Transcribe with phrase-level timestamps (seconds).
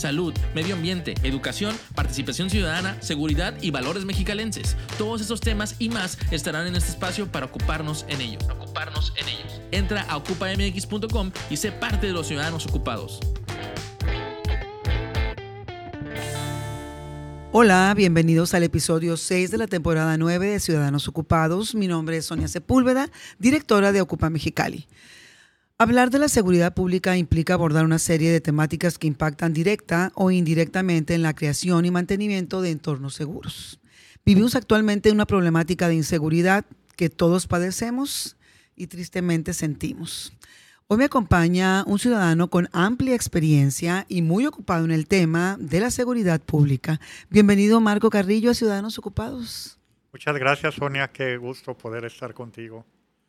[0.00, 4.74] Salud, medio ambiente, educación, participación ciudadana, seguridad y valores mexicalenses.
[4.96, 8.38] Todos esos temas y más estarán en este espacio para ocuparnos en ello.
[8.50, 9.60] Ocuparnos en ellos.
[9.72, 13.20] Entra a ocupamx.com y sé parte de los ciudadanos ocupados.
[17.52, 21.74] Hola, bienvenidos al episodio 6 de la temporada 9 de Ciudadanos Ocupados.
[21.74, 24.86] Mi nombre es Sonia Sepúlveda, directora de Ocupa Mexicali.
[25.82, 30.30] Hablar de la seguridad pública implica abordar una serie de temáticas que impactan directa o
[30.30, 33.80] indirectamente en la creación y mantenimiento de entornos seguros.
[34.26, 36.66] Vivimos actualmente una problemática de inseguridad
[36.96, 38.36] que todos padecemos
[38.76, 40.34] y tristemente sentimos.
[40.86, 45.80] Hoy me acompaña un ciudadano con amplia experiencia y muy ocupado en el tema de
[45.80, 47.00] la seguridad pública.
[47.30, 49.78] Bienvenido Marco Carrillo a Ciudadanos Ocupados.
[50.12, 52.84] Muchas gracias Sonia, qué gusto poder estar contigo.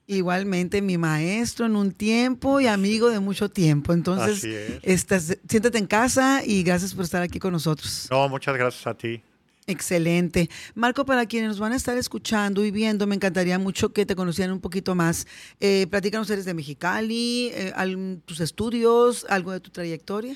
[0.07, 3.93] Igualmente mi maestro en un tiempo y amigo de mucho tiempo.
[3.93, 8.07] Entonces, estás, siéntate en casa y gracias por estar aquí con nosotros.
[8.11, 9.21] No, muchas gracias a ti.
[9.67, 10.49] Excelente.
[10.75, 14.15] Marco, para quienes nos van a estar escuchando y viendo, me encantaría mucho que te
[14.15, 15.27] conocieran un poquito más.
[15.59, 20.35] Eh, platícanos, eres de Mexicali, eh, tus estudios, algo de tu trayectoria.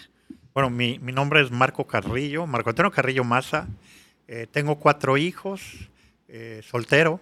[0.54, 3.68] Bueno, mi, nombre es Marco Carrillo, Marco Antonio Carrillo Maza.
[4.28, 5.62] Eh, tengo cuatro hijos,
[6.30, 7.20] eh, soltero.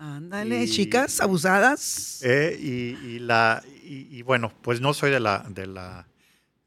[0.00, 2.22] Ándale, chicas abusadas.
[2.24, 6.06] y, la, y, bueno, pues no soy de la, de la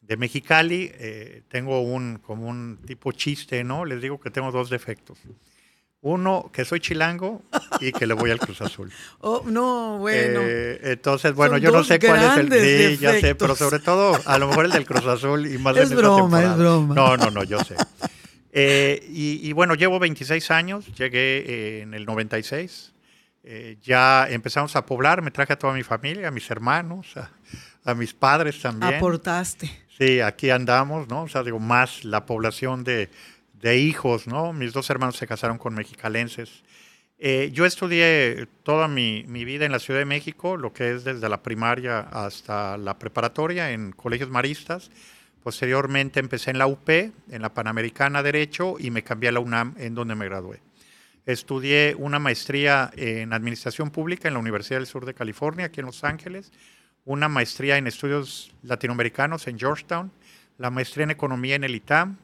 [0.02, 3.86] de Mexicali, eh, tengo un, como un tipo chiste, ¿no?
[3.86, 5.18] Les digo que tengo dos defectos.
[6.02, 7.42] Uno, que soy chilango
[7.80, 8.92] y que le voy al Cruz Azul.
[9.22, 10.42] Oh, no, bueno.
[10.44, 12.52] Eh, entonces, bueno, yo no sé cuál es el.
[12.52, 15.76] Sí, ya sé, pero sobre todo, a lo mejor el del Cruz Azul y más
[15.78, 16.94] Es broma, es broma.
[16.94, 17.76] No, no, no, yo sé.
[18.52, 22.93] Eh, y, y, bueno, llevo 26 años, llegué en el 96.
[23.82, 27.30] Ya empezamos a poblar, me traje a toda mi familia, a mis hermanos, a,
[27.84, 28.96] a mis padres también.
[28.96, 29.70] Aportaste.
[29.98, 31.24] Sí, aquí andamos, ¿no?
[31.24, 33.10] O sea, digo, más la población de,
[33.64, 34.52] hijos, ¿no?
[34.52, 36.64] Mis dos hermanos se casaron con mexicalenses.
[37.20, 41.30] Eh, yo estudié toda mi, vida en la Ciudad de México, lo que es desde
[41.30, 44.92] la primaria hasta la preparatoria en colegios maristas.
[45.44, 49.76] Posteriormente empecé en la UP, en la Panamericana Derecho, y me cambié a la UNAM,
[49.78, 50.60] en donde me gradué.
[51.26, 55.86] Estudié una maestría en Administración Pública en la Universidad del Sur de California, aquí en
[55.86, 56.52] Los Ángeles
[57.06, 60.12] una maestría en estudios latinoamericanos en Georgetown,
[60.58, 62.18] la maestría en economía en el ITAM,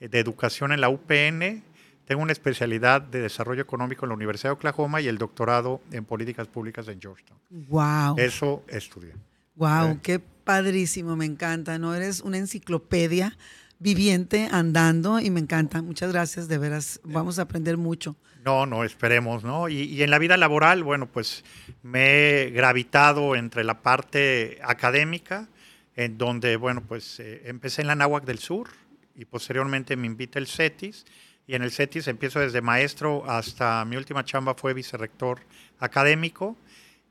[0.00, 1.62] eh, de educación en la UPN,
[2.04, 6.04] tengo una especialidad de desarrollo económico en la Universidad de Oklahoma y el doctorado en
[6.04, 7.38] políticas públicas en Georgetown.
[7.50, 8.16] Wow.
[8.18, 9.14] Eso estudié.
[9.54, 11.94] Wow, qué padrísimo, me encanta, ¿no?
[11.94, 13.38] Eres una enciclopedia
[13.78, 15.80] viviente, andando, y me encanta.
[15.80, 18.16] Muchas gracias, de veras, vamos a aprender mucho.
[18.44, 19.70] No, no, esperemos, ¿no?
[19.70, 21.44] Y, en la vida laboral, bueno, pues
[21.82, 25.48] me he gravitado entre la parte académica,
[25.96, 28.68] en donde, bueno, pues eh, empecé en la Náhuac del Sur
[29.16, 31.06] y posteriormente me invita el CETIS.
[31.46, 35.40] Y en el CETIS empiezo desde maestro hasta mi última chamba fue vicerrector
[35.78, 36.54] académico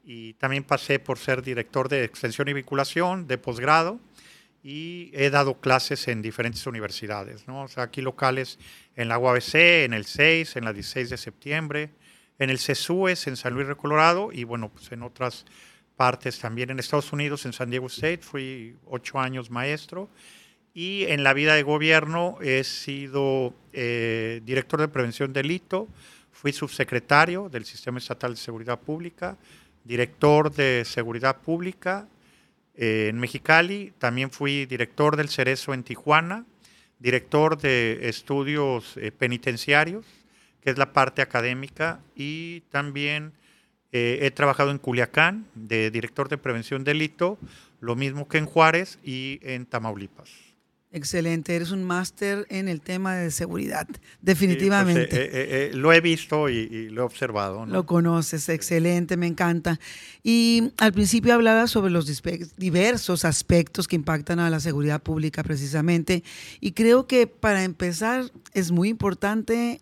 [0.06, 4.00] y también pasé por ser director de extensión y vinculación de posgrado
[4.64, 7.64] y he dado clases en diferentes universidades, ¿no?
[7.64, 8.58] O sea, aquí locales
[8.96, 11.90] en la UABC, en el 6, en la 16 de septiembre,
[12.40, 15.46] en el CESUES, en San Luis de Colorado y bueno, pues en otras
[15.98, 20.10] partes también en Estados Unidos, en San Diego State, fui ocho años maestro
[20.74, 25.88] y en la vida de gobierno he sido eh, director de prevención delito,
[26.32, 29.38] fui subsecretario del Sistema Estatal de Seguridad Pública,
[29.84, 32.08] director de Seguridad Pública,
[32.76, 36.46] eh, en Mexicali, también fui director del Cerezo en Tijuana,
[37.00, 40.06] director de estudios eh, penitenciarios,
[40.62, 43.34] que es la parte académica, y también
[43.92, 47.38] eh, he trabajado en Culiacán, de director de prevención delito,
[47.80, 50.30] lo mismo que en Juárez y en Tamaulipas.
[50.96, 53.88] Excelente, eres un máster en el tema de seguridad,
[54.22, 55.08] definitivamente.
[55.08, 57.66] Pues, eh, eh, eh, lo he visto y, lo he observado.
[57.66, 59.80] Lo conoces, excelente, me encanta.
[60.22, 62.06] Y al principio hablaba sobre los
[62.58, 66.24] diversos aspectos que impactan a la seguridad pública precisamente,
[66.60, 69.82] y creo que para empezar es muy importante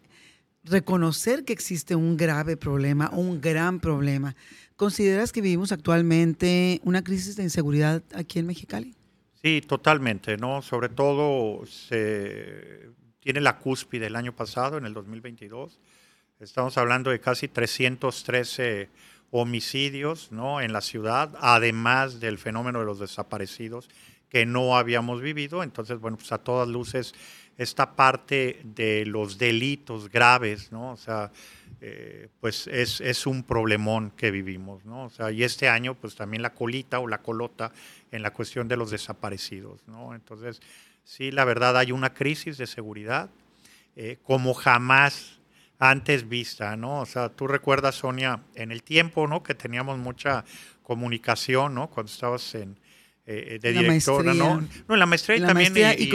[0.64, 4.38] reconocer que existe un grave problema, un gran problema.
[4.78, 8.96] ¿Consideras que vivimos actualmente una crisis de inseguridad aquí en Mexicali?
[9.44, 10.62] Sí, totalmente, ¿no?
[10.62, 12.90] Sobre todo se
[13.20, 15.80] tiene la cúspide el año pasado, en el 2022,
[16.42, 18.90] Estamos hablando de casi 313
[19.30, 20.60] homicidios ¿no?
[20.60, 23.92] en la ciudad, además del fenómeno de los desaparecidos
[24.28, 25.62] que no habíamos vivido.
[25.62, 27.14] Entonces, bueno, pues a todas luces,
[27.60, 30.94] esta parte de los delitos graves, ¿no?
[30.94, 31.32] O sea,
[31.84, 35.06] eh, pues es, es, un problemón que vivimos, ¿no?
[35.06, 37.72] O sea, y este año, pues también la colita o la colota
[38.12, 40.14] en la cuestión de los desaparecidos, ¿no?
[40.14, 40.62] Entonces,
[41.04, 43.32] sí, la verdad, hay una crisis de seguridad
[43.96, 45.40] eh, como jamás
[45.80, 47.00] antes vista, ¿no?
[47.00, 49.42] O sea, tú recuerdas, Sonia, en el tiempo, ¿no?
[49.42, 50.46] Que teníamos mucha
[50.84, 51.90] comunicación, ¿no?
[51.90, 52.78] Cuando estabas en,
[53.26, 54.62] eh, de directora, ¿no?
[54.88, 56.12] No, en la maestría y también y,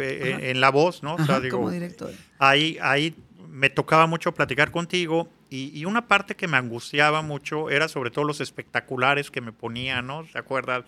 [0.00, 1.16] en, la voz, ¿no?
[1.16, 2.14] o sea, digo, como directora.
[2.38, 3.14] Ahí, ahí
[3.50, 8.24] me tocaba mucho platicar contigo y, una parte que me angustiaba mucho era sobre todo
[8.24, 10.24] los espectaculares que me ponían, ¿no?
[10.26, 10.84] ¿Se acuerdan?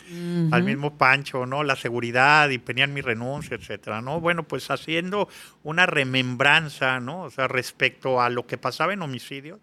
[0.52, 1.64] Al mismo Pancho, ¿no?
[1.64, 4.20] La seguridad y ponían mi renuncia, etcétera, ¿no?
[4.20, 5.28] Bueno, pues haciendo
[5.64, 7.22] una remembranza, ¿no?
[7.22, 9.58] O sea, respecto a lo que pasaba en homicidios,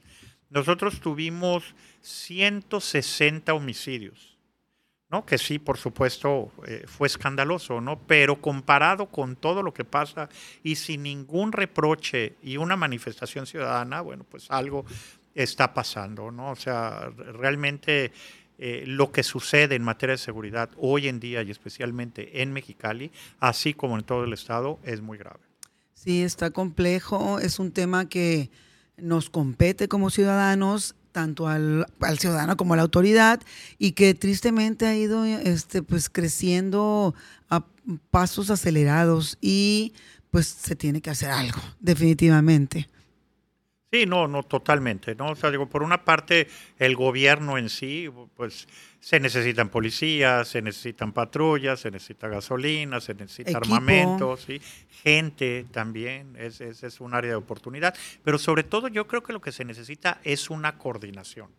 [0.49, 4.28] nosotros tuvimos 160 homicidios
[5.11, 5.25] ¿no?
[5.25, 7.99] Que sí, por supuesto, eh, fue escandaloso, ¿no?
[7.99, 10.29] Pero comparado con todo lo que pasa
[10.63, 14.85] y sin ningún reproche y una manifestación ciudadana, bueno, pues algo
[15.33, 16.51] está pasando, ¿no?
[16.51, 18.11] O sea, realmente
[18.57, 23.11] eh, lo que sucede en materia de seguridad hoy en día y especialmente en Mexicali,
[23.39, 25.39] así como en todo el estado, es muy grave.
[25.93, 28.49] Sí, está complejo, es un tema que
[28.97, 31.85] nos compete como ciudadanos tanto al,
[32.17, 33.41] ciudadano como a la autoridad
[33.77, 37.15] y que tristemente ha ido este, pues, creciendo
[37.49, 37.65] a
[38.11, 39.93] pasos acelerados y
[40.31, 42.87] pues se tiene que hacer algo, definitivamente.
[43.91, 45.31] Sí, no, no, totalmente, ¿no?
[45.31, 46.47] O sea, digo, por una parte,
[46.77, 48.67] el gobierno en sí, pues
[48.99, 54.61] se necesitan policías, se necesitan patrullas, se necesita gasolina, se necesita armamento, ¿sí?
[55.03, 59.41] gente también, ese es un área de oportunidad, pero sobre todo yo creo que lo
[59.41, 61.49] que se necesita es una coordinación.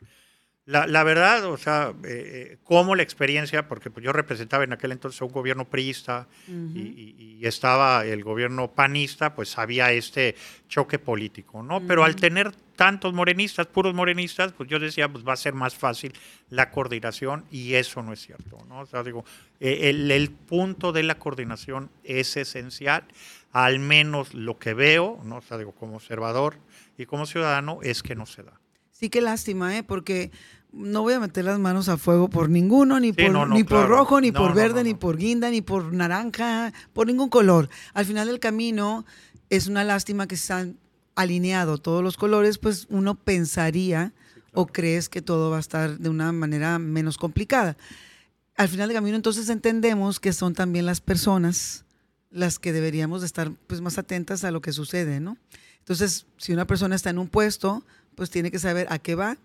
[0.71, 5.21] La, verdad, o sea, eh, como la experiencia, porque pues, yo representaba en aquel entonces
[5.21, 10.37] un gobierno priista y, estaba el gobierno panista, pues había este
[10.69, 11.81] choque político, ¿no?
[11.87, 15.75] Pero al tener tantos morenistas, puros morenistas, pues yo decía, pues va a ser más
[15.75, 16.13] fácil
[16.51, 18.81] la coordinación y eso no es cierto, ¿no?
[18.81, 19.25] O sea, digo,
[19.59, 23.05] eh, el, el punto de la coordinación es esencial,
[23.53, 25.39] al menos lo que veo, ¿no?
[25.39, 26.59] O sea, digo, como observador
[26.97, 28.61] y como ciudadano, es que no se da.
[29.01, 29.83] Sí, qué lástima, ¿eh?
[29.83, 30.31] Porque
[30.73, 34.21] no voy a meter las manos a fuego por ninguno, ni por, ni por rojo,
[34.21, 37.69] ni por verde, ni por guinda, ni por naranja, por ningún color.
[37.95, 39.05] Al final del camino
[39.49, 40.77] es una lástima que se han
[41.17, 44.13] alineado todos los colores, pues uno pensaría
[44.53, 47.77] o crees que todo va a estar de una manera menos complicada.
[48.57, 51.85] Al final del camino entonces entendemos que son también las personas
[52.31, 55.37] las que deberíamos de estar pues más atentas a lo que sucede, ¿no?
[55.79, 57.85] Entonces, si una persona está en un puesto,
[58.15, 59.37] pues tiene que saber a qué va,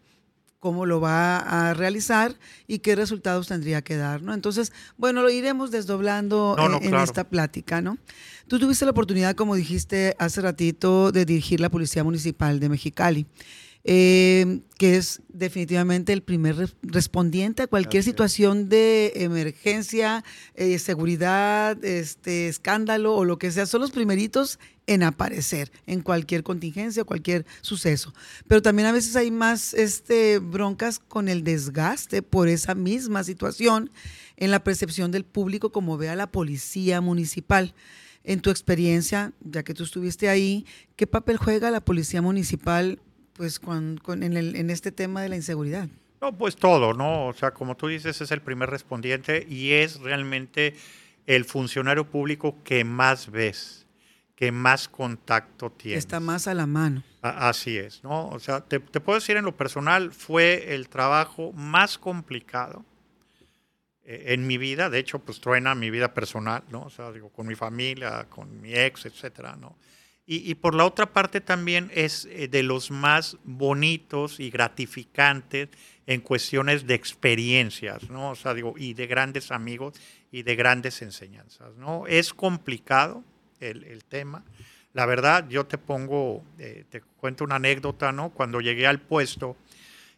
[0.66, 2.34] cómo lo va a realizar
[2.66, 4.34] y qué resultados tendría que dar, ¿no?
[4.34, 8.00] Entonces, bueno, lo iremos desdoblando en, esta plática, ¿no?
[8.48, 13.28] Tú tuviste la oportunidad, como dijiste hace ratito, de dirigir la Policía Municipal de Mexicali.
[13.88, 20.24] Eh, que es definitivamente el primer respondiente a cualquier situación de emergencia,
[20.56, 23.68] eh, seguridad, este, escándalo o lo que sea.
[23.68, 28.12] Son los primeritos en aparecer en cualquier contingencia, cualquier suceso.
[28.48, 33.92] Pero también a veces hay más este, broncas con el desgaste por esa misma situación
[34.36, 37.76] en la percepción del público como ve a la policía municipal.
[38.24, 40.66] En tu experiencia, ya que tú estuviste ahí,
[40.96, 43.00] ¿qué papel juega la policía municipal
[43.36, 45.90] pues con, en, el, en este tema de la inseguridad?
[46.22, 47.28] No, pues todo, ¿no?
[47.28, 50.76] O sea, como tú dices, es el primer respondiente y es realmente
[51.26, 53.86] el funcionario público que más ves,
[54.36, 55.98] que más contacto tiene.
[55.98, 57.04] Está más a la mano.
[57.22, 58.30] así es, ¿no?
[58.30, 62.86] O sea, te, te, puedo decir en lo personal, fue el trabajo más complicado
[64.06, 66.84] eh, en mi vida, de hecho, pues truena mi vida personal, ¿no?
[66.84, 69.76] O sea, digo, con mi familia, con mi ex, etcétera, ¿no?
[70.28, 75.70] Y, por la otra parte también es eh, de los más bonitos y gratificantes
[76.08, 78.32] en cuestiones de experiencias, ¿no?
[78.32, 79.94] O sea, digo, y de grandes amigos
[80.32, 82.08] y de grandes enseñanzas, ¿no?
[82.08, 83.24] Es complicado
[83.60, 84.44] el, tema.
[84.94, 88.32] La verdad, yo te pongo, eh, te cuento una anécdota, ¿no?
[88.32, 89.56] Cuando llegué al puesto,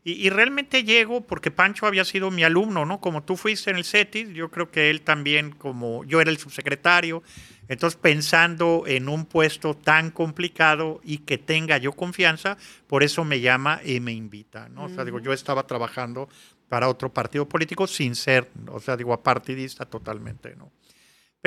[0.10, 3.02] y, realmente llego porque Pancho había sido mi alumno, ¿no?
[3.02, 6.38] Como tú fuiste en el CETIS, yo creo que él también, como yo era el
[6.38, 7.24] subsecretario,
[7.68, 12.58] entonces pensando en un puesto tan complicado y que tenga yo confianza,
[12.88, 14.86] por eso me llama y me invita, ¿no?
[14.86, 16.30] O sea, digo, yo estaba trabajando
[16.70, 20.72] para otro partido político sin ser, o sea, digo, apartidista totalmente, ¿no?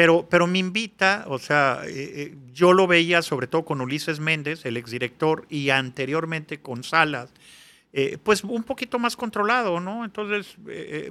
[0.01, 4.19] pero, pero me invita, o sea, eh, eh, yo lo veía sobre todo con Ulises
[4.19, 7.31] Méndez, el exdirector, y anteriormente con Salas,
[7.93, 10.05] eh, pues un poquito más controlado, ¿no?
[10.05, 10.57] Entonces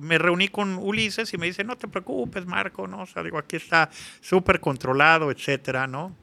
[0.02, 3.02] me reuní con Ulises y me dice, no te preocupes, Marco, ¿no?
[3.02, 3.90] O sea, digo, aquí está
[4.22, 6.16] súper controlado, etcétera, ¿no?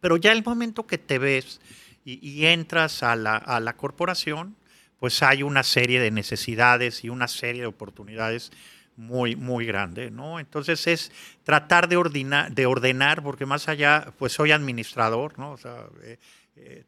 [0.00, 1.60] Pero ya el momento que te ves
[2.04, 4.56] y, entras a la, a la corporación,
[4.98, 8.50] pues hay una serie de necesidades y una serie de oportunidades
[8.98, 10.40] muy, muy grande, ¿no?
[10.40, 11.12] Entonces es
[11.44, 15.52] tratar de, ordenar, de ordenar, porque más allá, pues soy administrador, ¿no?
[15.52, 16.18] O sea, eh,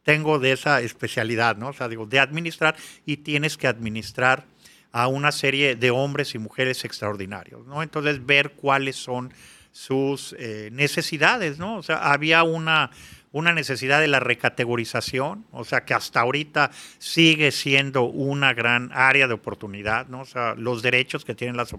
[0.02, 1.68] tengo de esa especialidad, ¿no?
[1.68, 4.46] O sea, digo, de administrar y tienes que administrar
[4.92, 7.82] a una serie de hombres y mujeres extraordinarios, ¿no?
[7.82, 9.32] Entonces ver cuáles son
[9.72, 11.76] sus eh, necesidades, ¿no?
[11.76, 12.90] O sea, había una
[13.32, 19.28] una necesidad de la recategorización, o sea, que hasta ahorita sigue siendo una gran área
[19.28, 20.22] de oportunidad, ¿no?
[20.22, 21.74] O sea, los derechos que tienen las,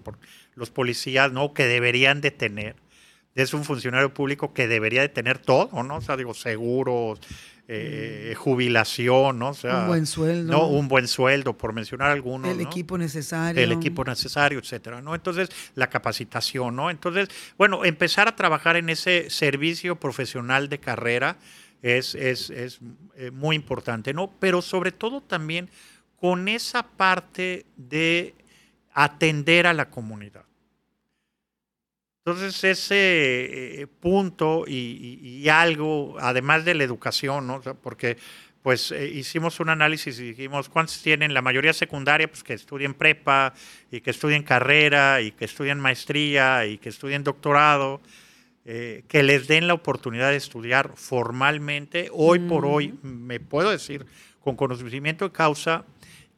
[0.55, 1.53] los policías, ¿no?
[1.53, 2.75] Que deberían de tener.
[3.35, 5.97] Es un funcionario público que debería de tener todo, ¿no?
[5.97, 7.19] O sea, digo, seguros,
[7.73, 9.51] eh, jubilación, ¿no?
[9.51, 10.51] O sea, un buen sueldo.
[10.51, 10.67] ¿no?
[10.67, 12.51] Un buen sueldo, por mencionar algunos.
[12.51, 13.63] El equipo necesario.
[13.63, 15.15] El equipo necesario, etcétera, ¿no?
[15.15, 16.89] Entonces, la capacitación, ¿no?
[16.89, 21.37] Entonces, bueno, empezar a trabajar en ese servicio profesional de carrera
[21.81, 22.79] es, es, es
[23.15, 24.33] eh, muy importante, ¿no?
[24.37, 25.69] Pero sobre todo también
[26.19, 28.35] con esa parte de
[28.91, 30.43] atender a la comunidad.
[32.23, 37.61] Entonces ese eh, punto y, algo, además de la educación, ¿no?
[37.81, 38.15] porque
[38.61, 41.33] pues eh, hicimos un análisis y dijimos, ¿cuántos tienen?
[41.33, 43.55] La mayoría secundaria, pues que estudien prepa
[43.91, 48.01] y que estudien carrera y que estudien maestría y que estudien doctorado,
[48.65, 52.09] eh, que les den la oportunidad de estudiar formalmente.
[52.13, 54.05] Hoy por hoy, me puedo decir
[54.41, 55.85] con conocimiento de causa,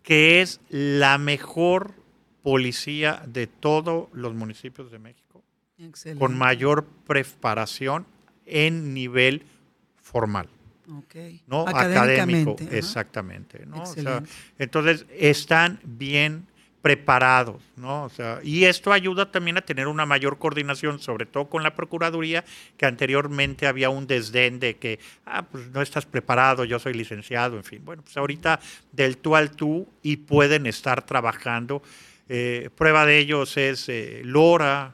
[0.01, 1.93] que es la mejor
[2.41, 5.42] policía de todos los municipios de México
[6.17, 8.05] con mayor preparación
[8.45, 9.43] en nivel
[10.01, 10.49] formal.
[11.47, 11.67] ¿no?
[11.67, 13.65] Académico, exactamente.
[14.59, 16.47] entonces, están bien
[16.81, 18.11] preparados, ¿no?
[18.43, 22.43] y esto ayuda también a tener una mayor coordinación, sobre todo con la Procuraduría,
[22.75, 27.55] que anteriormente había un desdén de que, ah, pues no estás preparado, yo soy licenciado,
[27.55, 27.85] en fin.
[27.85, 28.59] Bueno, pues ahorita
[28.91, 31.81] del tú al tú y pueden estar trabajando.
[32.27, 34.93] Eh, prueba de ellos es eh, Lora,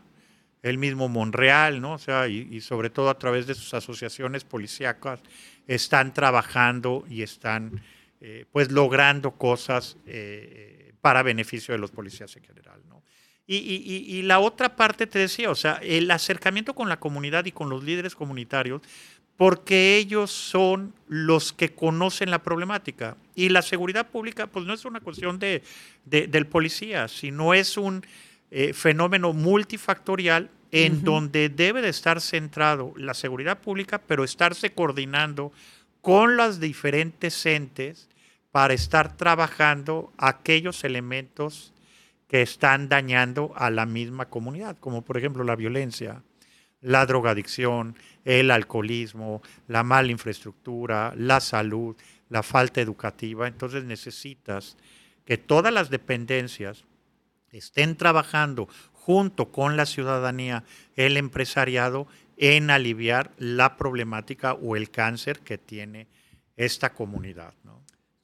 [0.61, 1.93] el mismo Monreal, ¿no?
[1.93, 5.21] O sea, y, sobre todo a través de sus asociaciones policíacas,
[5.67, 7.81] están trabajando y están,
[8.21, 13.03] eh, pues, logrando cosas eh, para beneficio de los policías en general, ¿no?
[13.51, 17.51] Y, y, la otra parte te decía, o sea, el acercamiento con la comunidad y
[17.51, 18.83] con los líderes comunitarios,
[19.39, 23.15] porque ellos son los que conocen la problemática.
[23.35, 25.63] Y la seguridad pública, pues no es una cuestión de,
[26.03, 28.05] del policía, sino es un
[28.51, 35.51] eh, fenómeno multifactorial en donde debe de estar centrado la seguridad pública, pero estarse coordinando
[36.01, 38.07] con las diferentes entes
[38.51, 41.73] para estar trabajando aquellos elementos
[42.27, 46.21] que están dañando a la misma comunidad, como por ejemplo la violencia,
[46.81, 51.95] la drogadicción, el alcoholismo, la mala infraestructura, la salud,
[52.29, 53.47] la falta educativa.
[53.47, 54.77] Entonces necesitas
[55.25, 56.85] que todas las dependencias
[57.51, 60.63] estén trabajando junto con la ciudadanía,
[60.95, 66.07] el empresariado, en aliviar la problemática o el cáncer que tiene
[66.55, 67.53] esta comunidad.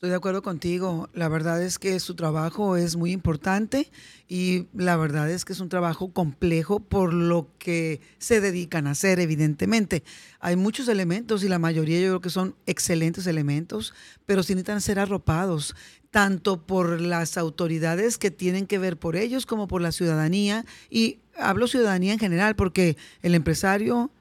[0.06, 1.10] Estoy de acuerdo contigo.
[1.14, 3.90] La verdad es que su trabajo es muy importante
[4.28, 8.92] y la verdad es que es un trabajo complejo por lo que se dedican a
[8.92, 10.04] hacer, evidentemente.
[10.40, 13.96] Hay muchos elementos y la mayoría yo creo que son excelentes elementos,
[14.28, 15.76] pero sí necesitan ser arropados
[16.12, 20.68] tanto por las autoridades que tienen que ver por ellos como por la ciudadanía.
[20.88, 24.12] Y hablo ciudadanía en general porque el empresario,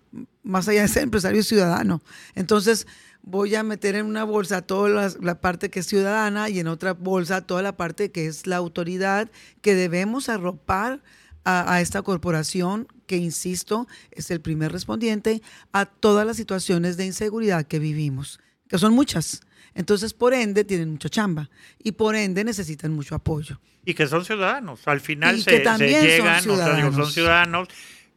[0.43, 2.01] más allá de ser empresario, es ciudadano.
[2.35, 2.87] Entonces,
[3.27, 6.93] voy a meter en una bolsa toda la, parte que es ciudadana y en otra
[6.93, 9.31] bolsa toda la parte que es la autoridad
[9.63, 11.03] que debemos arropar
[11.45, 17.07] a, a, esta corporación que, insisto, es el primer respondiente a todas las situaciones de
[17.07, 19.41] inseguridad que vivimos, que son muchas.
[19.75, 21.51] Entonces, por ende, tienen mucha chamba
[21.83, 23.61] y por ende necesitan mucho apoyo.
[23.85, 24.87] Y que son ciudadanos.
[24.87, 27.69] Al final se, llegan, son ciudadanos, son ciudadanos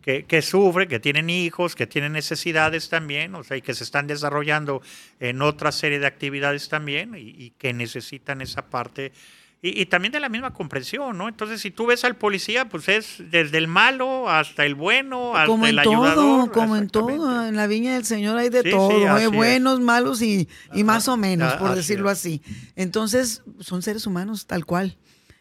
[0.08, 3.84] que, que, sufren, que tienen hijos, que tienen necesidades también, o sea, y que se
[3.84, 4.82] están desarrollando
[5.20, 9.12] en otra serie de actividades también y, y que necesitan esa parte
[9.60, 11.28] y, también de la misma comprensión, ¿no?
[11.28, 15.48] Entonces, si tú ves al policía, pues es desde el malo hasta el bueno, hasta
[15.48, 19.12] como el en Todo, como en todo, en la viña del Señor hay de todo,
[19.12, 22.42] hay buenos, malos y, y más o menos, por decirlo así.
[22.76, 24.96] Entonces, son seres humanos tal cual.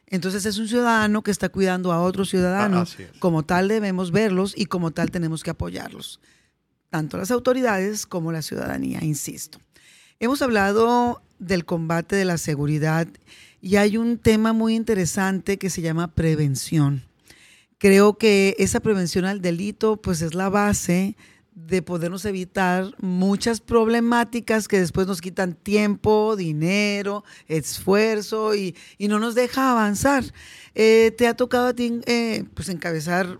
[0.08, 2.80] Entonces es un ciudadano que está cuidando a otro ciudadano.
[2.80, 6.20] Ah, como tal debemos verlos y como tal tenemos que apoyarlos.
[6.90, 9.58] Tanto las autoridades como la ciudadanía, insisto.
[10.20, 13.08] Hemos hablado del combate de la seguridad
[13.60, 17.02] y hay un tema muy interesante que se llama prevención.
[17.78, 21.16] Creo que esa prevención al delito pues es la base
[21.56, 29.34] de podernos evitar muchas problemáticas que después nos quitan tiempo, dinero, esfuerzo y, no nos
[29.34, 30.22] deja avanzar.
[30.74, 33.38] Eh, ¿Te ha tocado a ti eh, pues encabezar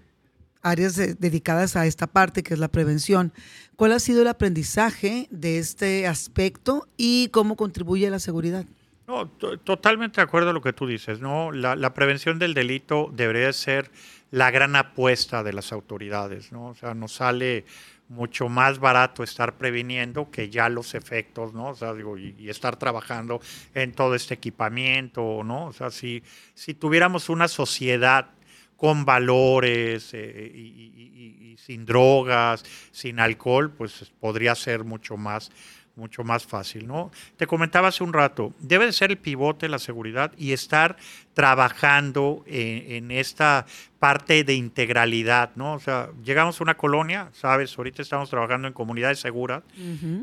[0.62, 3.34] áreas dedicadas a esta parte que es la prevención?
[3.76, 8.64] ¿Cuál ha sido el aprendizaje de este aspecto y cómo contribuye a la seguridad?
[9.06, 11.52] No, totalmente de acuerdo a lo que tú dices, ¿no?
[11.52, 13.90] La, la, prevención del delito debería ser
[14.32, 16.68] la gran apuesta de las autoridades, ¿no?
[16.68, 17.64] O sea, nos sale
[18.08, 21.70] mucho más barato estar previniendo que ya los efectos, ¿no?
[21.70, 23.40] O sea, digo, y, estar trabajando
[23.74, 25.66] en todo este equipamiento, ¿no?
[25.66, 26.22] O sea, si,
[26.54, 28.30] si tuviéramos una sociedad
[28.76, 35.50] con valores eh, y, y, sin drogas, sin alcohol, pues podría ser mucho más
[35.96, 37.10] mucho más fácil, ¿no?
[37.36, 40.96] Te comentaba hace un rato, debe de ser el pivote la seguridad y estar
[41.34, 43.66] trabajando en, esta
[43.98, 45.74] parte de integralidad, ¿no?
[45.74, 49.62] O sea, llegamos a una colonia, sabes, ahorita estamos trabajando en comunidades seguras,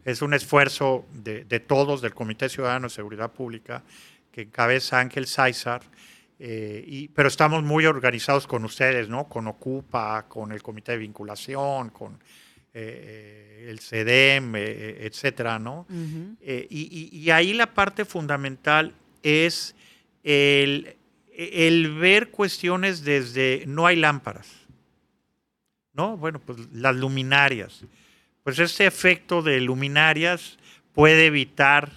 [0.06, 3.84] es un esfuerzo de, todos, del Comité Ciudadano de Seguridad Pública,
[4.32, 5.82] que encabeza Ángel César,
[6.40, 9.26] eh, y, pero estamos muy organizados con ustedes, ¿no?
[9.26, 12.20] Con Ocupa, con el Comité de Vinculación, con
[12.74, 15.86] eh, el CEDEM, eh, etcétera, ¿no?
[16.42, 19.76] Eh, y, ahí la parte fundamental es
[20.24, 20.98] el,
[22.00, 24.52] ver cuestiones desde no hay lámparas,
[25.94, 26.18] ¿no?
[26.18, 27.86] Bueno, pues las luminarias.
[28.44, 30.58] Pues este efecto de luminarias
[30.94, 31.92] puede evitar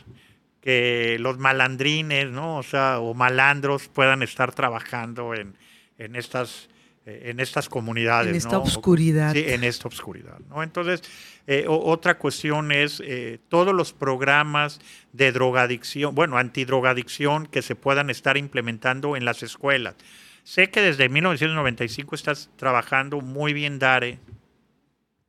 [0.60, 2.58] que los malandrines, ¿no?
[2.58, 5.56] O sea, o malandros puedan estar trabajando en,
[5.98, 6.75] en estas eh,
[7.06, 8.30] en estas comunidades.
[8.30, 9.32] En esta oscuridad.
[9.32, 10.38] Sí, en esta oscuridad.
[10.48, 10.62] ¿no?
[10.62, 11.02] Entonces,
[11.46, 14.80] eh, otra cuestión es eh, todos los programas
[15.12, 19.94] de drogadicción, bueno, antidrogadicción que se puedan estar implementando en las escuelas.
[20.42, 24.18] Sé que desde 1995 estás trabajando muy bien, Dare,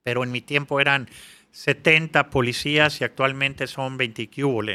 [0.03, 1.07] pero en mi tiempo eran
[1.51, 4.29] 70 policías y actualmente son 20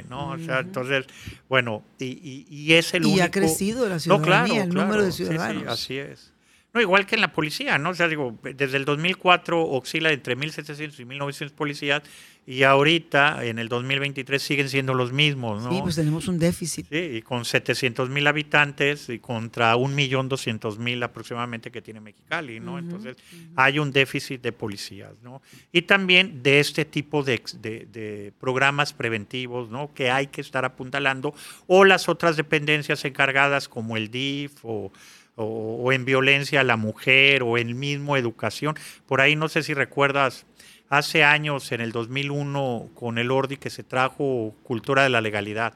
[0.08, 0.30] ¿no?
[0.30, 1.06] O sea, entonces,
[1.48, 3.24] bueno, y, y, es el y único...
[3.24, 5.62] ha crecido la ciudadanía, el número de ciudadanos.
[5.62, 6.31] Sí, así es.
[6.74, 7.90] No, igual que en la policía, ¿no?
[7.90, 12.02] O sea, digo, desde el 2004 oscila entre 1.700 y 1.900 policías
[12.44, 15.70] y ahorita, en el 2023, siguen siendo los mismos, ¿no?
[15.70, 16.88] Sí, pues tenemos un déficit.
[16.88, 22.80] Sí, y con 700.000 habitantes y contra 1.200.000 aproximadamente que tiene Mexicali, ¿no?
[22.80, 23.16] Entonces,
[23.54, 25.40] hay un déficit de policías, ¿no?
[25.70, 29.94] Y también de este tipo de, de programas preventivos, ¿no?
[29.94, 31.34] Que hay que estar apuntalando,
[31.68, 34.90] o las otras dependencias encargadas como el DIF o
[35.36, 38.76] o, en violencia a la mujer o en mismo educación.
[39.06, 40.46] Por ahí no sé si recuerdas,
[40.88, 45.74] hace años, en el 2001, con el Ordi que se trajo Cultura de la Legalidad.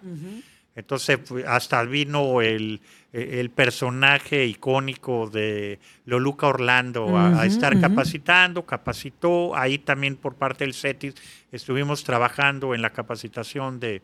[0.74, 2.82] Entonces, hasta vino el,
[3.14, 9.56] el, personaje icónico de Loluca Orlando a, estar capacitando, capacitó.
[9.56, 11.14] Ahí también por parte del CETIS
[11.50, 14.02] estuvimos trabajando en la capacitación de,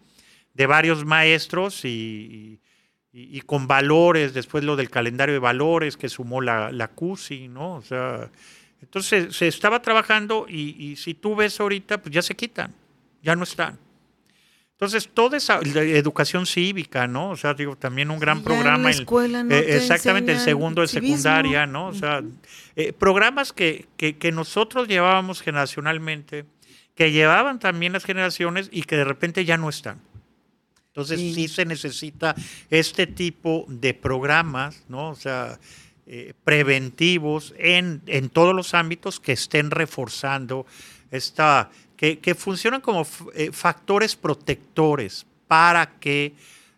[0.54, 2.58] de varios maestros y y,
[3.46, 7.74] con valores, después lo del calendario de valores que sumó la, la CUSI, ¿no?
[7.74, 8.30] O sea,
[8.80, 12.74] entonces se estaba trabajando y, si tú ves ahorita, pues ya se quitan,
[13.22, 13.78] ya no están.
[14.72, 17.30] Entonces, toda esa educación cívica, ¿no?
[17.30, 18.78] O sea, digo, también un gran programa.
[18.78, 21.86] En la escuela no eh, exactamente, el segundo de secundaria, ¿no?
[21.86, 22.22] O sea,
[22.74, 26.46] eh, programas que, que, que nosotros llevábamos generacionalmente,
[26.96, 30.00] que llevaban también las generaciones y que de repente ya no están.
[30.92, 31.48] Entonces sí.
[31.48, 32.34] se necesita
[32.68, 35.08] este tipo de programas, ¿no?
[35.08, 35.58] O sea,
[36.06, 40.66] eh, preventivos en, en, todos los ámbitos que estén reforzando
[41.10, 46.34] esta, que, que funcionan como eh, factores protectores para que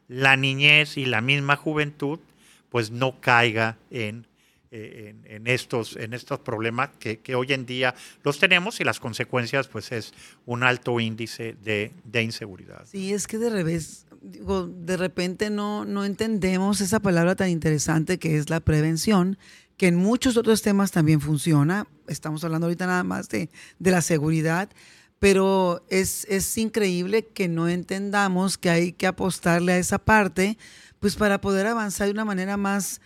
[0.06, 2.20] la niñez y la misma juventud
[2.68, 4.28] pues no caiga en
[4.76, 9.68] eh, en, estos, en estos problemas que, hoy en día los tenemos y las consecuencias
[9.68, 10.12] pues es
[10.46, 12.84] un alto índice de, inseguridad.
[12.84, 18.36] Sí, es que de revés, de repente no, no entendemos esa palabra tan interesante que
[18.36, 19.38] es la prevención,
[19.76, 21.86] que en muchos otros temas también funciona.
[22.08, 24.70] Estamos hablando ahorita nada más de, de la seguridad,
[25.20, 30.58] pero es, es increíble que no entendamos que hay que apostarle a esa parte,
[30.98, 33.00] pues para poder avanzar de una manera más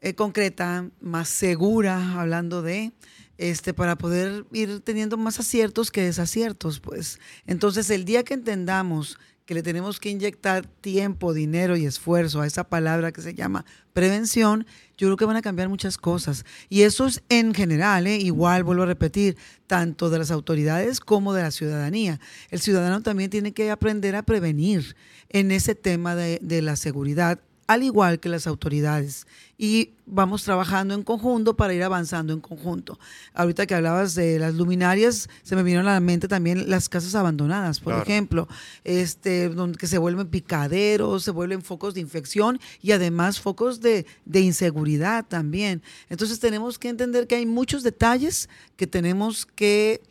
[0.00, 2.92] eh, concreta, más segura, hablando de,
[3.38, 7.18] este, para poder ir teniendo más aciertos que desaciertos, pues.
[7.46, 9.18] Entonces, el día que entendamos
[9.50, 13.64] que le tenemos que inyectar tiempo, dinero y esfuerzo a esa palabra que se llama
[13.92, 14.64] prevención,
[14.96, 16.44] yo creo que van a cambiar muchas cosas.
[16.68, 18.16] Y eso es en general, ¿eh?
[18.16, 19.36] igual vuelvo a repetir,
[19.66, 22.20] tanto de las autoridades como de la ciudadanía.
[22.50, 24.94] El ciudadano también tiene que aprender a prevenir
[25.30, 29.28] en ese tema de, de la seguridad al igual que las autoridades.
[29.56, 32.98] Y vamos trabajando en conjunto para ir avanzando en conjunto.
[33.32, 37.14] Ahorita que hablabas de las luminarias, se me vinieron a la mente también las casas
[37.14, 38.48] abandonadas, por ejemplo,
[38.82, 44.04] este, donde que se vuelven picaderos, se vuelven focos de infección y además focos de,
[44.24, 45.80] de inseguridad también.
[46.08, 50.02] Entonces tenemos que entender que hay muchos detalles que tenemos que,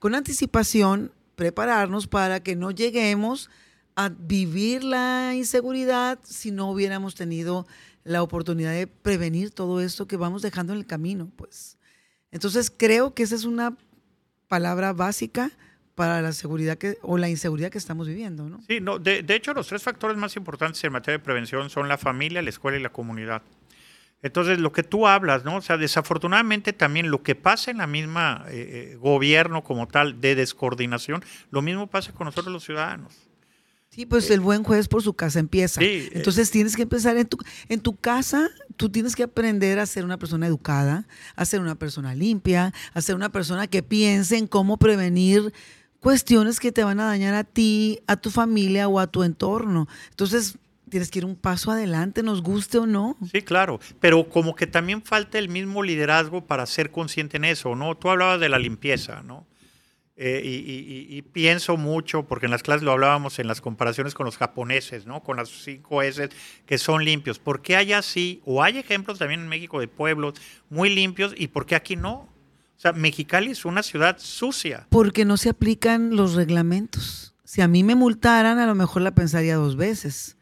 [0.00, 3.48] con anticipación, prepararnos para que no lleguemos
[3.96, 7.66] a vivir la inseguridad si no hubiéramos tenido
[8.04, 11.78] la oportunidad de prevenir todo esto que vamos dejando en el camino, pues.
[12.30, 13.76] Entonces creo que esa es una
[14.48, 15.50] palabra básica
[15.94, 18.60] para la seguridad que, o la inseguridad que estamos viviendo, ¿no?
[18.68, 21.96] Sí, no, de, hecho los tres factores más importantes en materia de prevención son la
[21.96, 23.42] familia, la escuela y la comunidad.
[24.22, 25.56] Entonces, lo que tú hablas, ¿no?
[25.56, 30.20] O sea, desafortunadamente también lo que pasa en la misma eh, eh gobierno como tal
[30.20, 33.25] de descoordinación, lo mismo pasa con nosotros los ciudadanos.
[33.96, 35.80] Sí, pues el buen juez por su casa empieza.
[35.80, 37.38] Sí, Entonces tienes que empezar en tu,
[37.70, 41.76] en tu casa, tú tienes que aprender a ser una persona educada, a ser una
[41.76, 45.50] persona limpia, a ser una persona que piense en cómo prevenir
[46.00, 49.88] cuestiones que te van a dañar a ti, a tu familia o a tu entorno.
[50.10, 50.58] Entonces,
[50.90, 53.16] tienes que ir un paso adelante, nos guste o no.
[53.32, 57.74] Sí, claro, pero como que también falta el mismo liderazgo para ser consciente en eso,
[57.74, 57.94] ¿no?
[57.96, 59.46] Tú hablabas de la limpieza, ¿no?
[60.18, 60.40] Eh,
[61.10, 65.04] y, pienso mucho, porque en las clases lo hablábamos en las comparaciones con los japoneses,
[65.04, 65.22] ¿no?
[65.22, 66.30] Con las cinco S
[66.64, 67.38] que son limpios.
[67.38, 68.40] ¿Por qué hay así?
[68.46, 72.28] O hay ejemplos también en México de pueblos muy limpios y por qué aquí no?
[72.76, 74.86] O sea, Mexicali es una ciudad sucia.
[74.88, 77.34] Porque no se aplican los reglamentos.
[77.44, 80.36] Si a mí me multaran, a lo mejor la pensaría dos veces.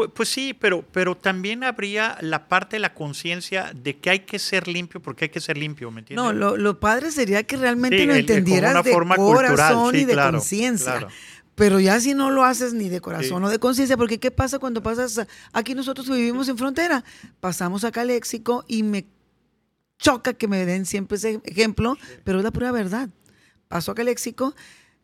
[0.00, 4.20] Pues, pues, sí, pero, pero también habría la parte de la conciencia de que hay
[4.20, 6.34] que ser limpio porque hay que ser limpio, ¿me entiendes?
[6.34, 11.06] No, lo, padre sería que realmente lo entendieras de corazón y de conciencia.
[11.54, 14.58] Pero ya si no lo haces ni de corazón o de conciencia, porque ¿qué pasa
[14.58, 15.26] cuando pasas?
[15.52, 17.04] aquí nosotros vivimos en frontera,
[17.40, 19.04] pasamos acá a Léxico y me
[19.98, 23.10] choca que me den siempre ese ejemplo, pero es la pura verdad.
[23.68, 24.54] Paso acá Léxico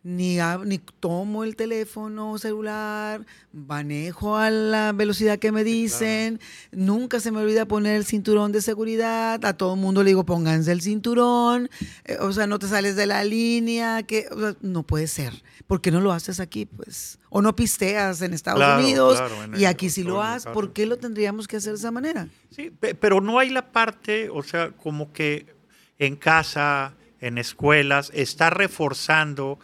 [0.07, 6.38] ni, ni tomo el teléfono celular, manejo a la velocidad que me dicen,
[6.71, 10.25] nunca se me olvida poner el cinturón de seguridad, a todo el mundo le digo
[10.25, 11.69] pónganse el cinturón,
[12.05, 14.29] eh, o sea, no te sales de la línea, que
[14.61, 16.66] no puede ser, ¿por qué no lo haces aquí?
[16.66, 19.21] Pues, o no pisteas en Estados Unidos
[19.59, 22.29] y aquí sí lo haces, ¿por qué lo tendríamos que hacer de esa manera?
[22.51, 25.53] Sí, pero no hay la parte, o sea, como que
[25.99, 29.59] en casa, en escuelas, está reforzando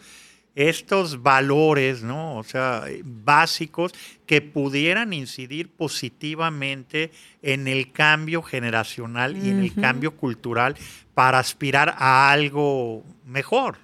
[0.55, 2.37] estos valores, ¿no?
[2.37, 3.91] O sea, básicos
[4.25, 7.11] que pudieran incidir positivamente
[7.41, 10.75] en el cambio generacional y en el cambio cultural
[11.13, 13.77] para aspirar a algo mejor.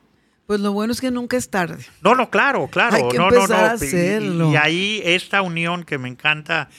[0.45, 1.85] Pues lo bueno es que nunca es tarde.
[2.01, 2.95] No, no, claro, claro.
[2.95, 3.69] Hay que no, empezar no, no.
[3.69, 4.51] A hacerlo.
[4.51, 6.69] y ahí esta unión que me encanta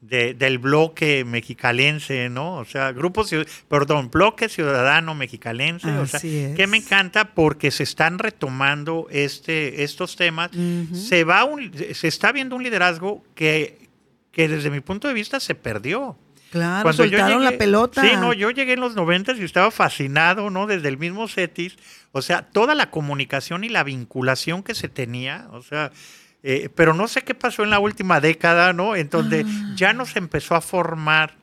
[0.00, 2.56] del bloque mexicalense, ¿no?
[2.56, 3.24] O sea, grupo,
[3.68, 10.16] perdón, bloque ciudadano mexicalense, o sea, que me encanta porque se están retomando este, estos
[10.16, 10.50] temas,
[10.94, 11.46] se va
[11.92, 13.90] se está viendo un liderazgo que,
[14.32, 16.16] que desde mi punto de vista se perdió.
[16.50, 18.02] Claro, Cuando soltaron la pelota.
[18.02, 20.66] Sí, no, yo llegué en los noventas y estaba fascinado, ¿no?
[20.66, 21.76] Desde el mismo CETIS,
[22.10, 25.92] o sea, toda la comunicación y la vinculación que se tenía, o sea,
[26.42, 28.96] eh, pero no sé qué pasó en la última década, ¿no?
[28.96, 29.72] En donde ah.
[29.76, 31.36] ya no se empezó a formar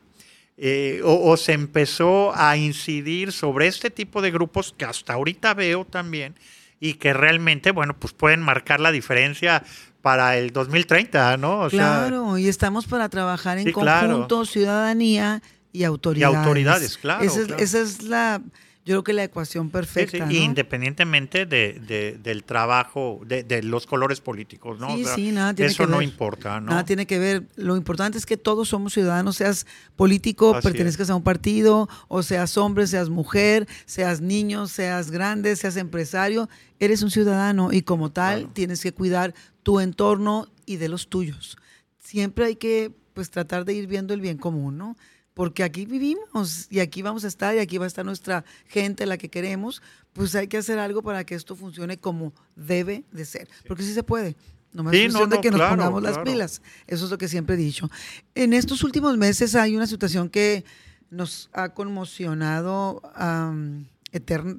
[0.58, 5.86] eh, o, se empezó a incidir sobre este tipo de grupos que hasta ahorita veo
[5.86, 6.34] también
[6.80, 9.64] y que realmente, bueno, pues pueden marcar la diferencia
[10.02, 11.68] para el 2030, ¿no?
[11.70, 16.34] claro, y estamos para trabajar en conjunto, ciudadanía y autoridades.
[16.34, 17.24] Y autoridades, claro.
[17.24, 18.42] esa es la
[18.88, 20.32] yo creo que la ecuación perfecta.
[20.32, 24.96] Independientemente de, del trabajo, de, los colores políticos, ¿no?
[24.96, 26.08] Sí, sí, nada tiene eso que no ver.
[26.08, 26.68] importa, ¿no?
[26.68, 27.44] Nada tiene que ver.
[27.58, 32.58] Lo importante es que todos somos ciudadanos, seas político, pertenezcas a un partido, o seas
[32.58, 36.48] hombre, seas mujer, seas niño, seas grande, seas empresario,
[36.80, 41.58] eres un ciudadano y como tal tienes que cuidar tu entorno y de los tuyos.
[42.00, 44.96] Siempre hay que pues tratar de ir viendo el bien común, ¿no?
[45.38, 49.06] Porque aquí vivimos y aquí vamos a estar y aquí va a estar nuestra gente,
[49.06, 53.24] la que queremos, pues hay que hacer algo para que esto funcione como debe de
[53.24, 54.36] ser, porque sí se puede.
[54.74, 56.64] No más sí, de que nos pongamos las pilas.
[56.88, 57.88] Eso es lo que siempre he dicho.
[58.34, 60.66] En estos últimos meses hay una situación que
[61.12, 63.04] nos ha conmocionado,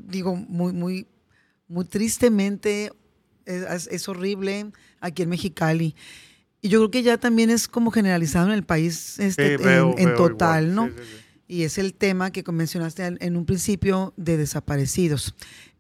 [0.05, 1.09] digo, muy, muy,
[1.67, 2.93] muy tristemente
[3.47, 5.97] es, horrible aquí en Mexicali.
[6.61, 10.75] Y yo creo que ya también es como generalizado en el país este, en, total,
[10.75, 10.91] ¿no?
[11.47, 15.35] y es el tema que mencionaste en un principio de desaparecidos.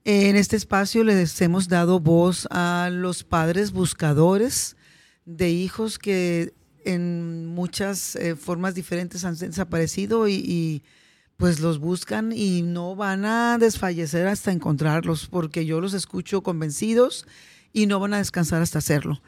[0.04, 4.76] En este espacio les hemos dado voz a los padres buscadores
[5.26, 10.82] de hijos que en muchas eh, formas diferentes han desaparecido y,
[11.36, 17.26] pues los buscan y no van a desfallecer hasta encontrarlos, porque yo los escucho convencidos
[17.72, 19.20] y no van a descansar hasta hacerlo.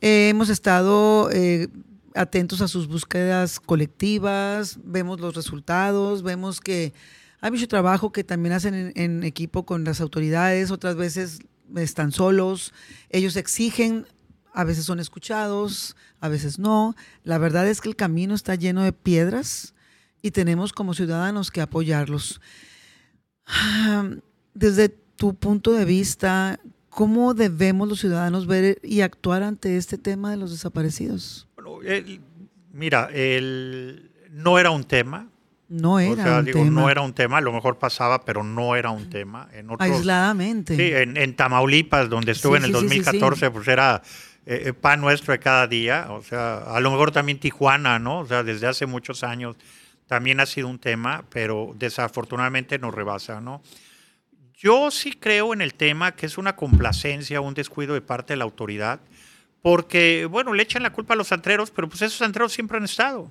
[0.00, 1.68] Hemos estado eh,
[2.14, 6.92] atentos a sus búsquedas colectivas, vemos los resultados, vemos que
[7.40, 11.40] hay mucho trabajo que también hacen en, equipo con las autoridades, otras veces
[11.74, 12.72] están solos,
[13.10, 14.06] ellos exigen
[14.56, 16.96] a veces son escuchados, a veces no.
[17.24, 19.74] La verdad es que el camino está lleno de piedras
[20.22, 22.40] y tenemos como ciudadanos que apoyarlos.
[24.54, 26.58] Desde tu punto de vista,
[26.96, 31.46] ¿cómo debemos los ciudadanos ver y actuar ante este tema de los desaparecidos?
[31.54, 31.78] Bueno,
[32.72, 35.28] mira, el, no era un tema.
[35.68, 38.76] No era o sea, digo, No era un tema, a lo mejor pasaba, pero no
[38.76, 39.46] era un tema.
[39.52, 40.74] En Aisladamente.
[40.74, 44.00] Sí, en, Tamaulipas, donde estuve en el 2014, pues era
[44.46, 46.06] eh, eh, pan nuestro de cada día.
[46.10, 48.20] O sea, a lo mejor también Tijuana, ¿no?
[48.20, 49.56] O sea, desde hace muchos años
[50.06, 53.60] también ha sido un tema, pero desafortunadamente nos rebasa, ¿no?
[54.56, 58.38] Yo sí creo en el tema que es una complacencia, un descuido de parte de
[58.38, 59.00] la autoridad,
[59.62, 62.84] porque, bueno, le echan la culpa a los antreros, pero pues esos antreros siempre han
[62.84, 63.30] estado.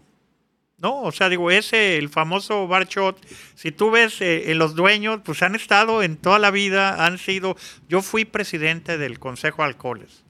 [0.78, 1.02] ¿no?
[1.02, 3.18] O sea, digo, ese, el famoso Barchot,
[3.56, 7.18] si tú ves eh, en los dueños, pues han estado en toda la vida, han
[7.18, 7.56] sido,
[7.88, 10.26] yo fui presidente del Consejo de Alcoholes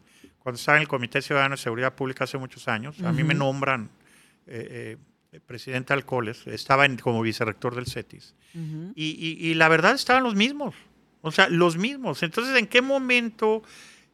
[0.45, 3.33] cuando estaba en el Comité Ciudadano de Seguridad Pública hace muchos años, a mí me
[3.33, 3.89] nombran
[4.45, 4.97] eh, eh,
[5.41, 8.35] presidente de Alcoholes, estaba como vicerrector del CETIS.
[8.95, 10.75] y, la verdad estaban los mismos,
[11.21, 12.23] o sea, los mismos.
[12.23, 13.63] Entonces, ¿en qué momento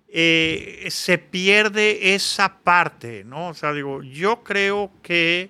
[0.08, 3.24] eh, se pierde esa parte?
[3.24, 3.50] ¿no?
[3.50, 5.50] O sea, digo, yo creo que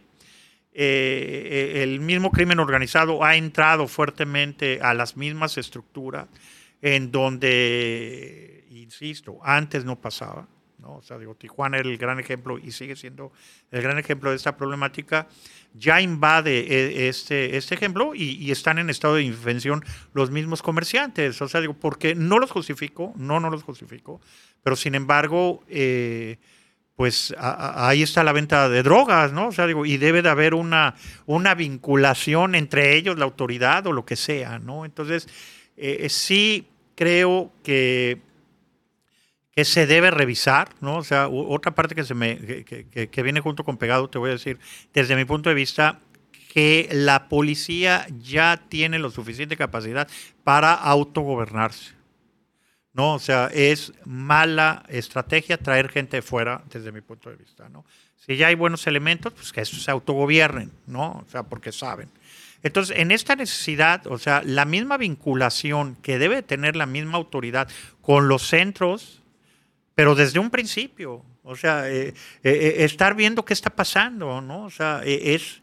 [0.74, 6.28] el mismo crimen organizado ha entrado fuertemente a las mismas estructuras
[6.82, 10.48] en donde, insisto, antes no pasaba.
[10.80, 10.96] ¿no?
[10.96, 13.32] O sea, digo, Tijuana era el gran ejemplo y sigue siendo
[13.70, 15.28] el gran ejemplo de esta problemática.
[15.74, 21.42] Ya invade e, este, este ejemplo y, están en estado de indefensión los mismos comerciantes.
[21.42, 24.20] O sea, digo, porque no los justifico, no, no los justifico,
[24.64, 26.38] pero sin embargo, eh,
[26.96, 29.48] pues ahí está la venta de drogas, ¿no?
[29.48, 33.92] O sea, digo, y debe de haber una, una vinculación entre ellos, la autoridad o
[33.92, 34.86] lo que sea, ¿no?
[34.86, 35.28] Entonces,
[35.78, 38.22] eh, sí creo que
[39.62, 40.98] que se debe revisar, ¿no?
[40.98, 44.34] O sea, otra parte que, se me, que, viene junto con pegado, te voy a
[44.34, 44.58] decir,
[44.92, 46.00] desde mi punto de vista,
[46.52, 50.08] que la policía ya tiene lo suficiente capacidad
[50.44, 51.92] para autogobernarse.
[52.94, 53.14] ¿no?
[53.14, 57.86] O sea, es mala estrategia traer gente de fuera desde mi punto de vista, ¿no?
[58.18, 61.24] Si ya hay buenos elementos, pues que se autogobiernen, ¿no?
[61.24, 62.10] O sea, porque saben.
[62.64, 67.70] Entonces, en esta necesidad, o sea, la misma vinculación que debe tener la misma autoridad
[68.02, 69.21] con los centros
[69.96, 74.66] pero desde un principio, o sea, eh, eh, eh, estar viendo qué está pasando, ¿no?
[74.66, 75.62] O sea, es,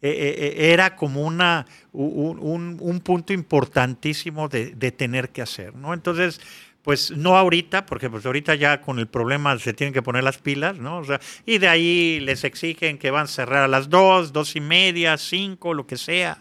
[0.00, 5.92] era como una, un, punto importantísimo de, tener que hacer, ¿no?
[5.92, 6.40] Entonces,
[6.82, 10.38] pues no ahorita, porque pues ahorita ya con el problema se tienen que poner las
[10.38, 10.98] pilas, ¿no?
[10.98, 14.54] O sea, y de ahí les exigen que van a cerrar a las dos, dos
[14.56, 16.38] y media, cinco, lo que sea.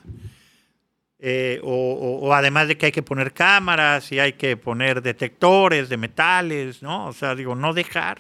[1.20, 5.98] Eh, o, además de que hay que poner cámaras y hay que poner detectores de
[5.98, 7.08] metales, ¿no?
[7.08, 8.20] O sea, digo, no dejar.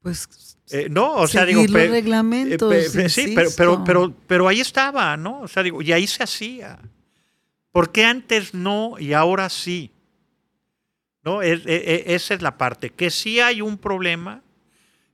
[0.00, 2.72] Pues eh, no, o sea, digo, los reglamentos.
[2.72, 5.40] Eh, sí, pero, pero, pero, pero ahí estaba, ¿no?
[5.40, 6.78] O sea, digo, y ahí se hacía.
[7.72, 9.90] ¿Por qué antes no y ahora sí?
[11.24, 11.42] ¿No?
[11.42, 12.90] esa es la parte.
[12.90, 14.42] Que sí hay un problema,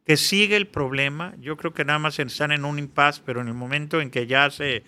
[0.05, 1.35] que sigue el problema.
[1.41, 4.27] Yo creo que nada más están en un impasse, pero en el momento en que
[4.27, 4.85] ya se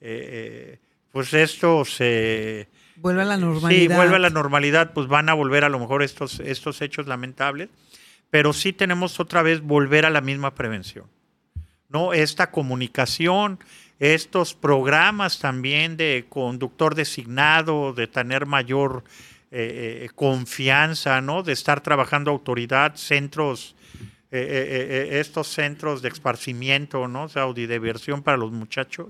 [0.00, 0.78] eh,
[1.12, 2.68] pues esto se...
[2.96, 3.80] Vuelve a la normalidad.
[3.80, 7.06] Sí, vuelve a la normalidad, pues van a volver a lo mejor estos, estos hechos
[7.06, 7.68] lamentables,
[8.30, 11.06] pero sí tenemos otra vez volver a la misma prevención.
[11.88, 12.12] ¿no?
[12.12, 13.58] Esta comunicación,
[13.98, 19.04] estos programas también de conductor designado, de tener mayor
[19.50, 21.42] eh, eh, confianza, ¿no?
[21.42, 23.76] de estar trabajando autoridad, centros,
[24.30, 27.24] estos centros de esparcimiento, ¿no?
[27.24, 29.06] o sea, de diversión para los muchachos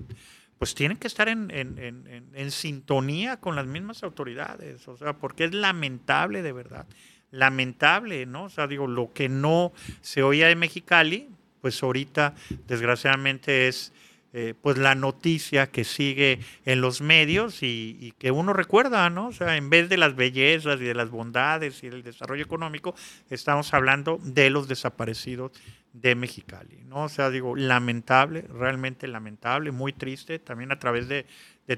[0.59, 5.53] pues tienen que estar en, en, sintonía con las mismas autoridades, o sea, porque es
[5.53, 6.85] lamentable de verdad,
[7.31, 8.43] lamentable, ¿no?
[8.43, 11.29] O sea, digo, lo que no se oía de Mexicali,
[11.61, 12.35] pues ahorita
[12.67, 13.93] desgraciadamente es
[14.31, 19.29] eh, pues la noticia que sigue en los medios y, que uno recuerda, ¿no?
[19.29, 22.93] O sea, en vez de las bellezas y de las bondades y del desarrollo económico,
[23.31, 25.53] estamos hablando de los desaparecidos
[25.93, 27.03] de Mexicali, ¿no?
[27.03, 31.25] O sea, digo, lamentable, realmente lamentable, muy triste, también a través de,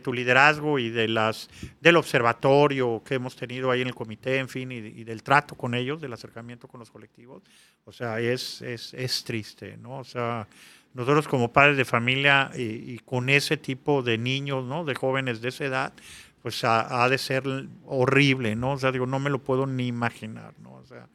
[0.02, 1.50] tu liderazgo y de las
[1.82, 5.76] del observatorio que hemos tenido ahí en el comité, en fin, y, del trato con
[5.76, 7.44] ellos, del acercamiento con los colectivos.
[7.84, 9.98] O sea, es, es, es triste, ¿no?
[9.98, 10.48] O sea,
[10.94, 14.84] nosotros como padres de familia y, con ese tipo de niños, ¿no?
[14.84, 15.94] De jóvenes de esa edad,
[16.42, 17.44] pues ha, de ser
[17.86, 18.74] horrible, ¿no?
[18.74, 20.74] O sea, digo, no me lo puedo ni imaginar, ¿no?
[20.74, 21.08] O sea,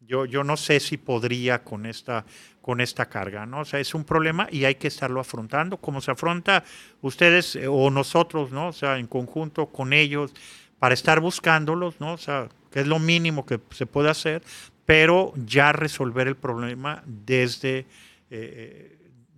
[0.00, 2.24] yo, yo no sé si podría con esta,
[2.60, 3.60] con esta carga, ¿no?
[3.60, 6.64] O sea, es un problema y hay que estarlo afrontando, como se afronta
[7.02, 8.68] ustedes eh, o nosotros, ¿no?
[8.68, 10.32] O sea, en conjunto con ellos,
[10.78, 12.12] para estar buscándolos, ¿no?
[12.12, 14.42] O sea, que es lo mínimo que se puede hacer,
[14.84, 17.86] pero ya resolver el problema desde...
[18.30, 18.92] Eh,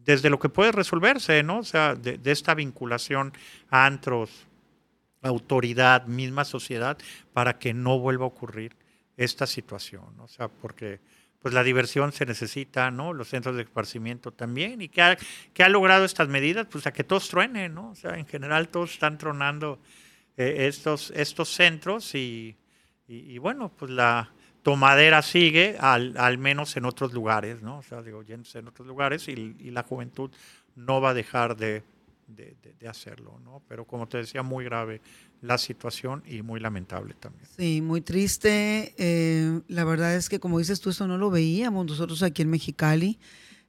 [0.09, 1.59] desde lo que puede resolverse, ¿no?
[1.59, 3.35] O sea, de, esta vinculación
[3.68, 4.47] a antros,
[5.21, 6.97] autoridad, misma sociedad,
[7.35, 8.75] para que no vuelva a ocurrir
[9.18, 10.18] esta situación.
[10.20, 11.00] O sea, porque
[11.40, 13.12] pues la diversión se necesita, ¿no?
[13.12, 14.81] Los centros de esparcimiento también.
[14.81, 15.18] ¿Y que ha,
[15.59, 16.66] ha logrado estas medidas?
[16.70, 17.90] Pues a que todos truenen, ¿no?
[17.90, 19.78] O sea, en general todos están tronando
[20.38, 22.57] eh, estos, estos centros y,
[23.07, 24.31] y, bueno, pues la,
[24.62, 27.78] tomadera sigue, al, al, menos en otros lugares, ¿no?
[27.78, 30.31] O sea, digo, en otros lugares y, la juventud
[30.74, 31.83] no va a dejar de,
[32.29, 32.57] de,
[32.88, 33.62] hacerlo, ¿no?
[33.69, 35.01] Pero como te decía, muy grave
[35.41, 37.47] la situación y muy lamentable también.
[37.57, 38.95] Sí, muy triste.
[38.99, 42.51] Eh, la verdad es que, como dices tú, eso no lo veíamos nosotros aquí en
[42.51, 43.19] Mexicali.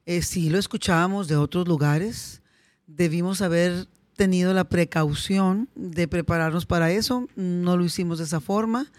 [0.06, 2.42] Eh, sí lo escuchábamos de otros lugares.
[2.86, 7.28] Debimos haber tenido la precaución de prepararnos para eso.
[7.36, 8.90] No lo hicimos de esa forma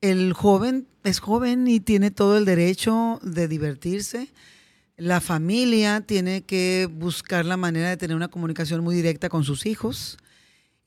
[0.00, 4.28] el joven es joven y tiene todo el derecho de divertirse.
[4.98, 9.64] La familia tiene que buscar la manera de tener una comunicación muy directa con sus
[9.64, 10.18] hijos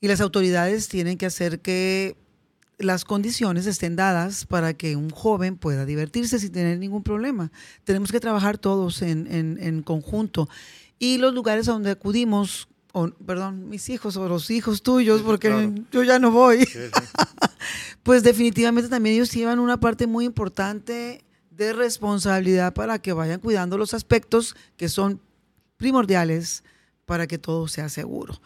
[0.02, 2.14] y las autoridades tienen que hacer que
[2.76, 7.50] las condiciones estén dadas para que un joven pueda divertirse sin tener ningún problema.
[7.84, 10.46] Tenemos que trabajar todos en, conjunto.
[10.98, 12.68] Y los lugares a donde acudimos,
[13.24, 16.68] perdón, mis hijos o los hijos tuyos, porque yo ya no voy.
[18.02, 21.24] pues definitivamente también ellos llevan una parte muy importante
[21.56, 25.20] de responsabilidad para que vayan cuidando los aspectos que son
[25.76, 26.64] primordiales
[27.04, 28.40] para que todo sea seguro.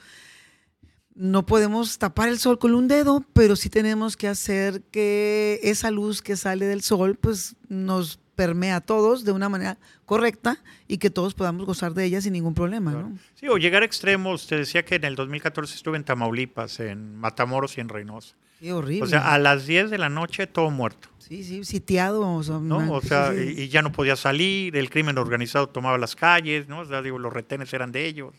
[1.15, 5.91] No podemos tapar el sol con un dedo, pero sí tenemos que hacer que esa
[5.91, 10.99] luz que sale del sol pues nos permea a todos de una manera correcta y
[10.99, 12.93] que todos podamos gozar de ella sin ningún problema.
[12.93, 13.19] ¿no?
[13.35, 14.47] Sí, o llegar a extremos.
[14.47, 18.37] Te decía que en el 2014 estuve en Tamaulipas, en Matamoros y en Reynosa.
[18.59, 19.05] Qué horrible.
[19.05, 21.09] O sea, a las 10 de la noche todo muerto.
[21.19, 22.35] Sí, sí, sitiado.
[22.35, 22.93] O sea, ¿no?
[22.93, 26.81] o sea y, ya no podía salir, el crimen organizado tomaba las calles, ¿no?
[26.81, 28.35] O sea, digo, los retenes eran de ellos.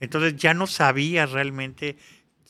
[0.00, 1.96] Entonces ya no sabía realmente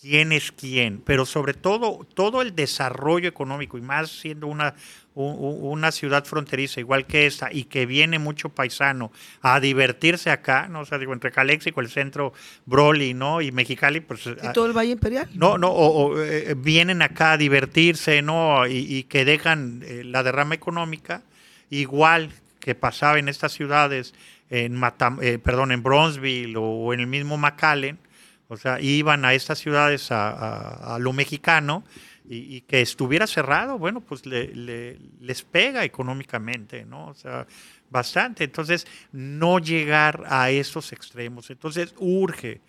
[0.01, 4.75] quién es quién, pero sobre todo todo el desarrollo económico y más siendo una,
[5.15, 10.81] una ciudad fronteriza igual que esta y que viene mucho paisano a divertirse acá, ¿no?
[10.81, 12.33] O sea, digo, entre Caléxico, el centro
[12.65, 13.43] Broly, ¿no?
[13.43, 14.27] Y Mexicali, pues...
[14.27, 15.29] ¿Y ah, todo el Valle Imperial?
[15.35, 18.67] No, no, o, eh, vienen acá a divertirse, ¿no?
[18.67, 21.23] Y, que dejan eh, la derrama económica,
[21.69, 24.15] igual que pasaba en estas ciudades,
[24.51, 27.99] en Matam eh, perdón, en Bronzeville o, en el mismo McAllen,
[28.51, 31.85] o sea, iban a estas ciudades a, lo mexicano
[32.29, 37.07] y, que estuviera cerrado, bueno, pues le, les pega económicamente, ¿no?
[37.07, 37.47] O sea,
[37.91, 38.43] bastante.
[38.43, 41.49] Entonces, no llegar a esos extremos.
[41.51, 42.61] Entonces, urge,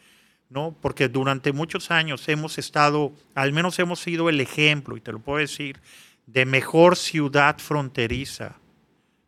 [0.49, 0.77] ¿no?
[0.79, 5.19] Porque durante muchos años hemos estado, al menos hemos sido el ejemplo, y te lo
[5.19, 5.81] puedo decir,
[6.27, 8.57] de mejor ciudad fronteriza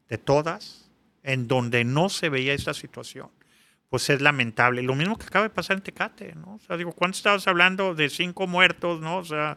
[0.07, 0.91] de todas,
[1.23, 3.29] en donde no se veía esta situación
[3.93, 4.81] pues es lamentable.
[4.81, 6.55] Lo mismo que acaba de pasar en Tecate, ¿no?
[6.55, 9.17] O sea, digo, ¿cuánto estabas hablando de cinco muertos, no?
[9.17, 9.55] O sea,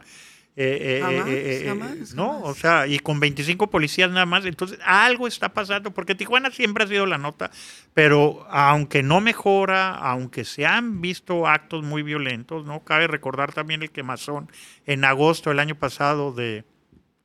[0.55, 5.49] eh, eh, eh, no, o sea, y con 25 policías nada más, entonces algo está
[5.49, 7.49] pasando, porque Tijuana siempre ha sido la nota,
[7.95, 12.83] pero aunque no mejora, aunque se han visto actos muy violentos, ¿no?
[12.83, 14.51] Cabe recordar también el quemazón
[14.85, 16.63] en agosto del año pasado de,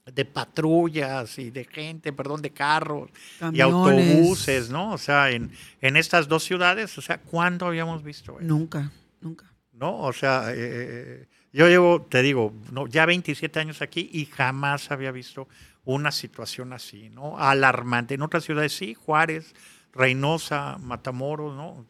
[0.07, 3.11] de patrullas y de gente, perdón, de carros
[3.53, 4.93] y autobuses, ¿no?
[4.93, 8.49] O sea, en, en estas dos ciudades, o sea, ¿cuándo habíamos visto eso?
[8.49, 9.53] Nunca, nunca.
[9.73, 10.01] ¿No?
[10.01, 14.91] O sea, eh, eh, yo llevo, te digo, no, ya 27 años aquí y jamás
[14.91, 15.49] había visto
[15.85, 17.39] una situación así, ¿no?
[17.39, 18.15] Alarmante.
[18.15, 19.55] En otras ciudades sí, Juárez,
[19.93, 21.87] Reynosa, Matamoros, ¿no?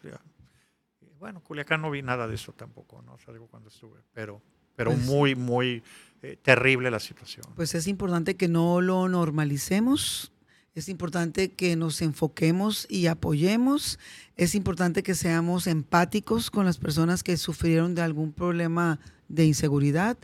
[1.19, 3.15] bueno, Culiacán no vi nada de eso tampoco, ¿no?
[3.15, 4.43] O sea, digo cuando estuve, pero,
[4.77, 5.83] pero pues muy, muy
[6.23, 7.45] eh, terrible la situación.
[7.57, 10.33] Pues es importante que no lo normalicemos.
[10.75, 13.99] Es importante que nos enfoquemos y apoyemos.
[14.37, 18.99] Es importante que seamos empáticos con las personas que sufrieron de algún problema
[19.29, 20.17] de inseguridad.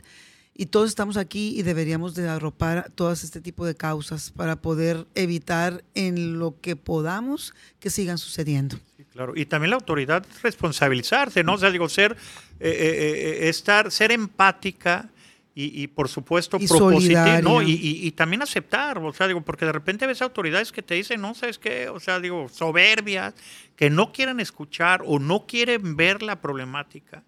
[0.61, 5.07] Y todos estamos aquí y deberíamos de arropar todas este tipo de causas para poder
[5.15, 8.75] evitar en lo que podamos que sigan sucediendo.
[8.97, 9.31] Sí, claro.
[9.37, 11.53] Y también la autoridad responsabilizarse, ¿no?
[11.53, 12.11] O sea, digo, ser,
[12.59, 15.09] eh, eh, eh, estar, ser empática
[15.55, 17.61] y, por supuesto Y propositiva, ¿no?
[17.61, 20.93] Y, y- y también aceptar, o sea, digo, porque de repente ves autoridades que te
[20.95, 21.89] dicen, no, ¿sabes qué?
[21.89, 23.33] O sea, digo, soberbias,
[23.75, 27.23] que no quieren escuchar o no quieren ver la problemática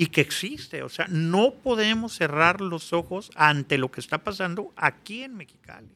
[0.00, 0.82] y que existe.
[0.82, 5.90] O sea, no podemos cerrar los ojos ante lo que está pasando aquí en Mexicali.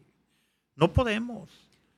[0.76, 1.48] No podemos.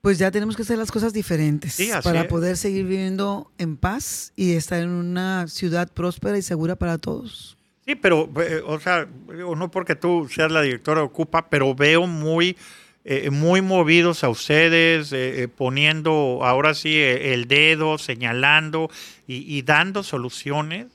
[0.02, 2.26] Pues ya tenemos que hacer las cosas diferentes Sí, para es.
[2.28, 7.57] poder seguir viviendo en paz y estar en una ciudad próspera y segura para todos.
[7.84, 9.09] Sí, pero, eh, o sea,
[9.57, 12.57] no porque tú seas la directora de Ocupa, pero veo muy,
[13.04, 18.90] eh, muy movidos a ustedes, eh, eh, poniendo ahora sí el dedo, señalando
[19.26, 20.86] y, y dando soluciones.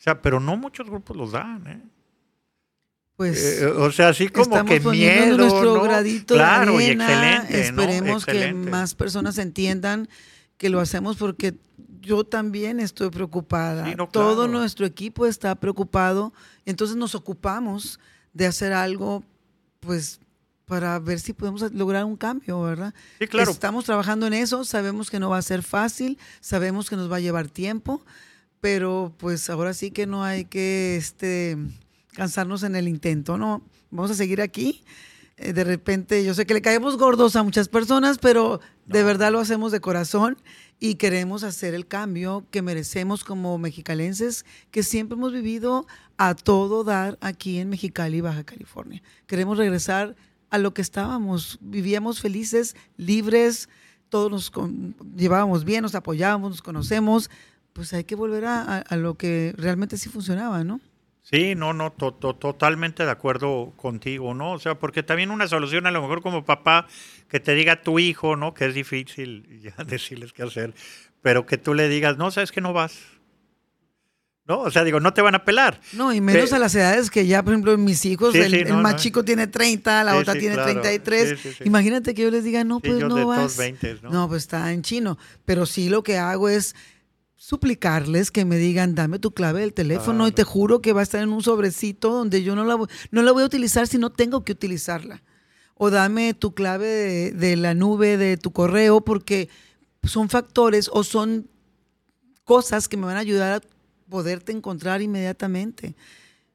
[0.00, 1.82] O sea, pero no muchos grupos los dan, ¿eh?
[3.16, 5.82] Pues Eh, o sea, así como que miedo, nuestro ¿no?
[5.82, 7.36] gradito claro, de y arena.
[7.42, 7.82] excelente, ¿no?
[7.82, 8.70] Esperemos que Excelente.
[8.70, 10.08] más personas entiendan
[10.56, 11.54] que lo hacemos porque
[12.00, 13.84] yo también estoy preocupada.
[13.84, 14.52] Sí, no, Todo claro.
[14.52, 16.32] nuestro equipo está preocupado.
[16.64, 18.00] Entonces nos ocupamos
[18.32, 19.22] de hacer algo,
[19.80, 20.18] pues,
[20.64, 22.94] para ver si podemos lograr un cambio, ¿verdad?
[23.18, 23.50] Sí, claro.
[23.50, 24.64] Estamos trabajando en eso.
[24.64, 26.16] Sabemos que no va a ser fácil.
[26.40, 28.02] Sabemos que nos va a llevar tiempo.
[28.60, 31.56] Pero, pues, ahora sí que no hay que, este,
[32.12, 33.62] cansarnos en el intento, ¿no?
[33.90, 34.82] Vamos a seguir aquí.
[35.36, 39.06] Eh, de repente, yo sé que le caemos gordos a muchas personas, pero de No.
[39.06, 40.36] verdad lo hacemos de corazón
[40.78, 45.86] y queremos hacer el cambio que merecemos como mexicalenses, que siempre hemos vivido
[46.18, 49.02] a todo dar aquí en Mexicali, Baja California.
[49.26, 50.16] Queremos regresar
[50.50, 53.68] a lo que estábamos, vivíamos felices, libres,
[54.10, 54.52] todos nos
[55.16, 57.30] llevábamos bien, nos apoyábamos, nos conocemos,
[57.72, 60.80] pues hay que volver a, a- a lo que realmente sí funcionaba, ¿no?
[61.22, 64.52] Sí, no, no, to- to- totalmente de acuerdo contigo, ¿no?
[64.52, 66.86] O sea, porque también una solución a lo mejor como papá
[67.28, 68.54] que te diga a tu hijo, ¿no?
[68.54, 70.74] Que es difícil ya decirles qué hacer,
[71.22, 72.98] pero que tú le digas, no, sabes que no vas.
[74.46, 74.60] ¿No?
[74.62, 75.80] O sea, digo, no te van a pelar.
[75.92, 78.56] No, y menos a las edades que ya, por ejemplo, mis hijos, Sí, el, sí,
[78.60, 78.98] el no, más no.
[78.98, 80.72] chico tiene 30, la Sí, otra tiene claro.
[80.80, 81.28] 33.
[81.28, 81.64] Sí, sí, sí.
[81.66, 83.38] Imagínate que yo les diga, no, pues no vas.
[83.38, 84.10] todos 20, ¿no?
[84.10, 85.18] No, pues está en chino.
[85.44, 86.74] Pero sí lo que hago es
[87.50, 90.34] suplicarles que me digan, dame tu clave del teléfono y Claro.
[90.34, 93.22] te juro que va a estar en un sobrecito donde yo no la, voy- no
[93.22, 95.22] la voy a utilizar si no tengo que utilizarla.
[95.74, 99.48] O dame tu clave de, de la nube de tu correo porque
[100.04, 101.48] son factores o son
[102.44, 105.96] cosas que me van a ayudar a poderte encontrar inmediatamente.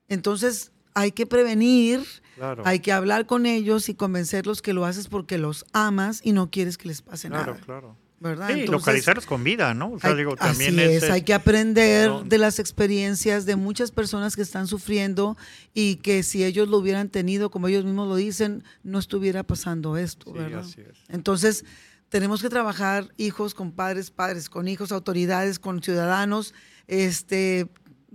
[0.08, 2.06] Entonces, hay que prevenir,
[2.36, 2.62] Claro.
[2.64, 6.52] hay que hablar con ellos y convencerlos que lo haces porque los amas y no
[6.52, 7.66] quieres que les pase Claro, nada.
[7.66, 7.98] claro.
[8.20, 8.48] ¿Verdad?
[8.48, 9.92] Sí, Entonces, localizarlos con vida, ¿no?
[9.92, 12.24] O sea, hay- digo, también así es, es, hay que aprender ¿no?
[12.24, 15.38] de las experiencias de muchas personas que están sufriendo
[15.74, 19.98] y que si ellos lo hubieran tenido, como ellos mismos lo dicen, no estuviera pasando
[19.98, 20.60] esto, Sí, ¿verdad?
[20.62, 20.98] así es.
[21.10, 21.66] Entonces,
[22.10, 26.54] tenemos que trabajar hijos con padres, padres con hijos, autoridades con ciudadanos,
[26.88, 27.68] este,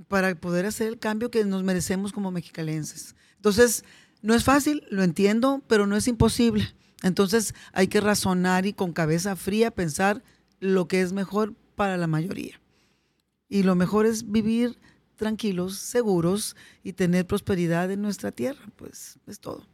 [0.08, 3.14] para poder hacer el cambio que nos merecemos como mexicalenses.
[3.36, 3.84] Entonces,
[4.22, 6.74] no es fácil, lo entiendo, pero no es imposible.
[7.02, 10.22] Entonces, hay que razonar y con cabeza fría pensar
[10.60, 12.60] lo que es mejor para la mayoría.
[13.48, 14.78] Y lo mejor es vivir
[15.16, 19.66] tranquilos, seguros y tener prosperidad en nuestra tierra, pues es todo.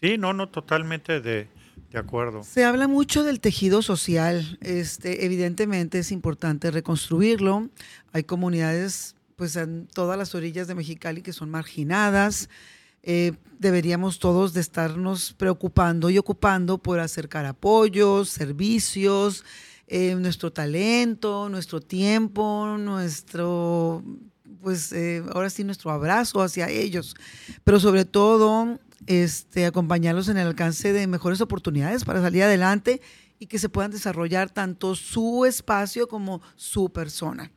[0.00, 1.48] Sí, no, no, totalmente de,
[1.90, 2.42] de acuerdo.
[2.42, 4.58] Se habla mucho del tejido social.
[4.60, 7.70] Este, evidentemente es importante reconstruirlo.
[8.12, 12.50] Hay comunidades, pues, en todas las orillas de Mexicali que son marginadas.
[13.06, 19.44] Eh, deberíamos todos de estarnos preocupando y ocupando por acercar apoyos, servicios,
[19.86, 24.02] eh, nuestro talento, nuestro tiempo, nuestro,
[24.62, 27.14] pues, eh, ahora sí, nuestro abrazo hacia ellos.
[27.62, 33.02] Pero sobre todo, este, acompañarlos en el alcance de mejores oportunidades para salir adelante
[33.38, 37.52] y que se puedan desarrollar tanto su espacio como su persona.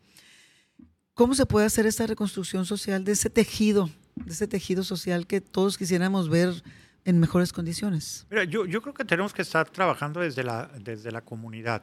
[1.14, 3.90] ¿Cómo se puede hacer esta reconstrucción social de ese tejido,
[4.26, 6.64] de ese tejido social que todos quisiéramos ver
[7.06, 8.28] en mejores condiciones?
[8.30, 11.82] Mira, yo, yo creo que tenemos que estar trabajando desde la, desde la comunidad.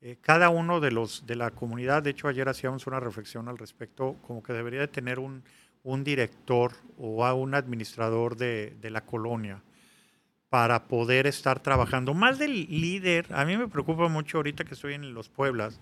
[0.00, 3.58] Eh, cada uno de los de la comunidad, de hecho ayer hacíamos una reflexión al
[3.58, 5.42] respecto, como que debería de tener un,
[5.82, 9.62] un director o a un administrador de, de la colonia
[10.48, 12.14] para poder estar trabajando.
[12.14, 15.80] Más del líder, a mí me preocupa mucho ahorita que estoy en los Pueblas,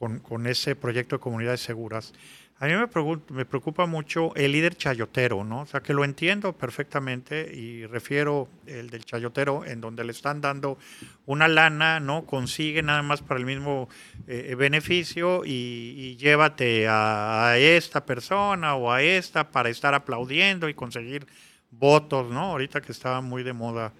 [0.00, 2.14] con, ese proyecto de comunidades seguras.
[2.62, 5.62] A mí me, preocupa mucho el líder chayotero, ¿no?
[5.62, 10.42] O sea, que lo entiendo perfectamente y refiero el del chayotero en donde le están
[10.42, 10.76] dando
[11.24, 12.26] una lana, ¿no?
[12.26, 13.88] Consigue nada más para el mismo
[14.26, 21.26] eh, beneficio y, llévate a, esta persona o a esta para estar aplaudiendo y conseguir
[21.70, 22.42] votos, ¿no?
[22.42, 23.94] Ahorita que estaba muy de moda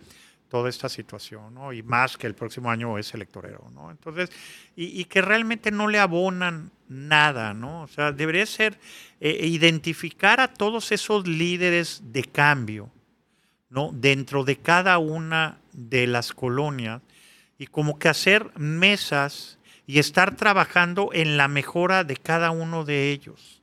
[0.51, 1.73] toda esta situación, ¿no?
[1.73, 3.91] Y más que el próximo año es electorero, ¿no?
[3.91, 4.31] Entonces,
[4.77, 7.83] y, que realmente no le abonan nada, ¿no?
[7.83, 8.79] O sea, debería ser
[9.21, 12.91] eh, identificar a todos esos líderes de cambio,
[13.71, 13.91] ¿no?
[13.93, 17.01] Dentro de cada una de las colonias
[17.57, 23.13] y como que hacer mesas y estar trabajando en la mejora de cada uno de
[23.13, 23.60] ellos.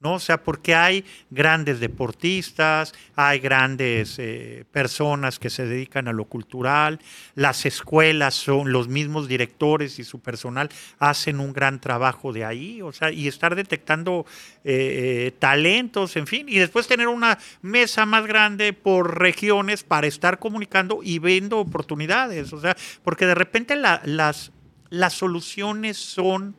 [0.00, 0.14] ¿No?
[0.14, 6.24] O sea, porque hay grandes deportistas, hay grandes eh, personas que se dedican a lo
[6.24, 7.00] cultural,
[7.34, 10.68] las escuelas son los mismos directores y su personal
[11.00, 14.24] hacen un gran trabajo de ahí, o sea, y estar detectando
[14.62, 20.06] eh, eh, talentos, en fin, y después tener una mesa más grande por regiones para
[20.06, 24.52] estar comunicando y viendo oportunidades, o sea, porque de repente las,
[24.90, 26.54] las soluciones son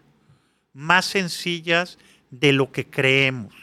[0.74, 1.98] más sencillas
[2.32, 3.54] de lo que creemos.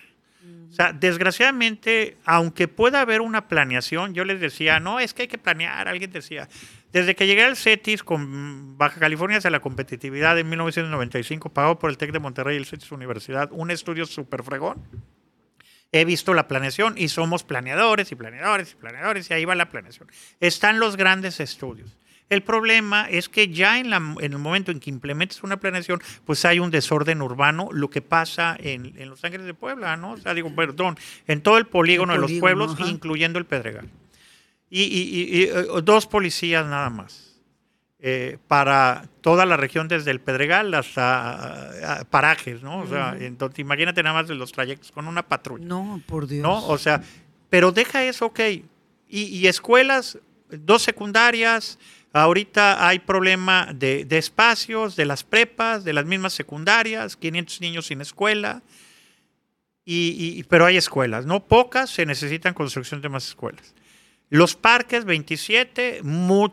[0.71, 5.29] O sea, desgraciadamente, aunque pueda haber una planeación, yo les decía, no, es que hay
[5.29, 6.49] que planear, alguien decía,
[6.93, 11.89] desde que llegué al CETIS con Baja California hacia la competitividad en 1995, pagado por
[11.89, 14.83] el TEC de Monterrey y el CETIS Universidad, un estudio súper fregón.
[15.93, 19.71] He visto la planeación y somos planeadores y planeadores y planeadores y ahí va la
[19.71, 20.11] planeación.
[20.41, 21.97] Están los grandes estudios.
[22.29, 26.59] El problema es que ya en, el momento en que implementas una planeación, pues hay
[26.59, 30.13] un desorden urbano, lo que pasa en, Los Ángeles de Puebla, ¿no?
[30.13, 30.99] O sea, digo, perdón,
[31.29, 33.89] en todo el polígono, de los pueblos, incluyendo el Pedregal.
[34.69, 35.53] Y, eh,
[35.85, 37.23] dos policías nada más.
[37.99, 42.81] Eh, para toda la región desde el Pedregal hasta parajes, ¿no?
[42.81, 45.65] O sea, entonces, imagínate nada más de los trayectos con una patrulla.
[45.65, 46.43] No, por Dios.
[46.43, 46.67] ¿No?
[46.67, 47.03] O sea,
[47.49, 48.41] pero deja eso, ok.
[49.09, 50.19] y escuelas,
[50.51, 51.79] dos secundarias,
[52.17, 58.01] Ahorita hay problema de, espacios, de las prepas, de las mismas secundarias, 500 niños sin
[58.01, 58.63] escuela,
[59.85, 61.45] y, pero hay escuelas, ¿no?
[61.45, 63.75] Pocas, se necesitan construcción de más escuelas.
[64.31, 66.01] Los parques, 27,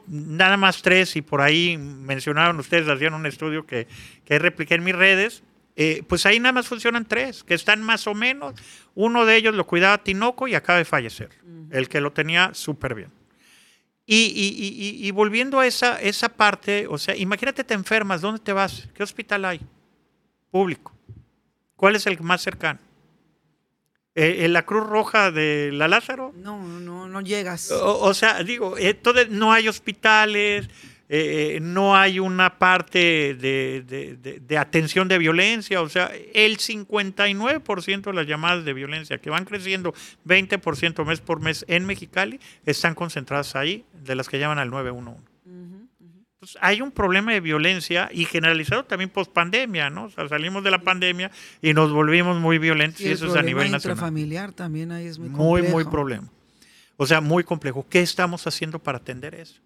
[0.07, 3.87] nada más tres, y por ahí mencionaron ustedes, hacían un estudio que,
[4.25, 5.43] que repliqué en mis redes,
[5.77, 8.53] eh, pues ahí nada más funcionan tres, que están más o menos.
[8.95, 11.29] Uno de ellos lo cuidaba Tinoco y acaba de fallecer,
[11.71, 13.22] el que lo tenía súper bien.
[14.05, 18.89] Y, volviendo a esa, esa parte, o sea, imagínate te enfermas, ¿dónde te vas?
[18.93, 19.61] ¿Qué hospital hay?
[20.51, 20.93] Público.
[21.75, 22.79] ¿Cuál es el más cercano?
[24.15, 26.33] ¿En la Cruz Roja de la Lázaro?
[26.35, 27.71] No, no, no llegas.
[27.71, 28.75] O, sea, digo,
[29.29, 30.69] no hay hospitales,
[31.09, 38.25] eh, no hay una parte de, atención de violencia, o sea, el 59% de las
[38.25, 39.93] llamadas de violencia que van creciendo
[40.25, 45.33] 20% mes por mes en Mexicali están concentradas ahí, de las que llaman al 911.
[46.43, 50.05] Entonces, hay un problema de violencia y generalizado también post pandemia, ¿no?
[50.05, 51.31] O sea, salimos de la pandemia
[51.61, 53.97] y nos volvimos muy violentos y, eso es a nivel nacional.
[53.97, 56.27] familiar también ahí es muy Muy, muy problema.
[56.97, 57.85] O sea, muy complejo.
[57.89, 59.61] ¿Qué estamos haciendo para atender eso?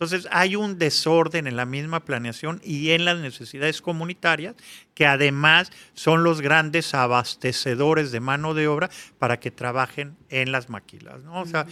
[0.00, 4.54] Entonces hay un desorden en la misma planeación y en las necesidades comunitarias,
[4.94, 8.88] que además son los grandes abastecedores de mano de obra
[9.18, 11.22] para que trabajen en las maquilas.
[11.22, 11.42] ¿no?
[11.42, 11.66] O sea,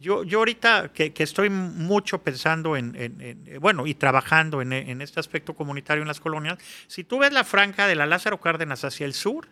[0.00, 5.52] yo, yo ahorita que, estoy mucho pensando en, bueno, y trabajando en, en este aspecto
[5.52, 6.56] comunitario en las colonias,
[6.86, 9.46] si tú ves la franja de la Lázaro Cárdenas hacia el sur,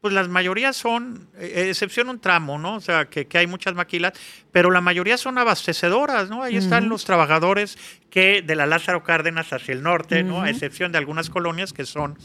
[0.00, 2.76] pues las mayorías son, eh, excepción un tramo, ¿no?
[2.76, 4.12] O sea, que, hay muchas maquilas,
[4.52, 6.42] pero la mayoría son abastecedoras, ¿no?
[6.42, 7.78] Ahí están los trabajadores
[8.10, 10.42] que de la Lázaro Cárdenas hacia el norte, ¿no?
[10.42, 12.18] A excepción de algunas colonias que son,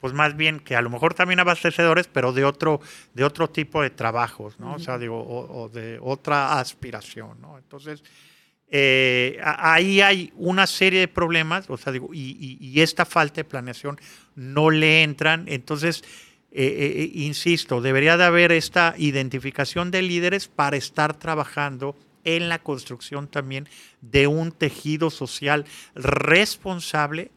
[0.00, 2.80] pues más bien que a lo mejor también abastecedores, pero de otro,
[3.14, 4.74] de otro tipo de trabajos, ¿no?
[4.74, 7.58] O sea, digo, o, de otra aspiración, ¿no?
[7.58, 8.04] Entonces,
[8.68, 13.44] eh, ahí hay una serie de problemas, o sea, digo, y, y esta falta de
[13.44, 13.98] planeación
[14.34, 16.02] no le entran, entonces
[16.58, 21.94] eh, eh, eh, insisto, debería de haber esta identificación de líderes para estar trabajando
[22.24, 23.68] en la construcción también
[24.00, 27.30] de un tejido social responsable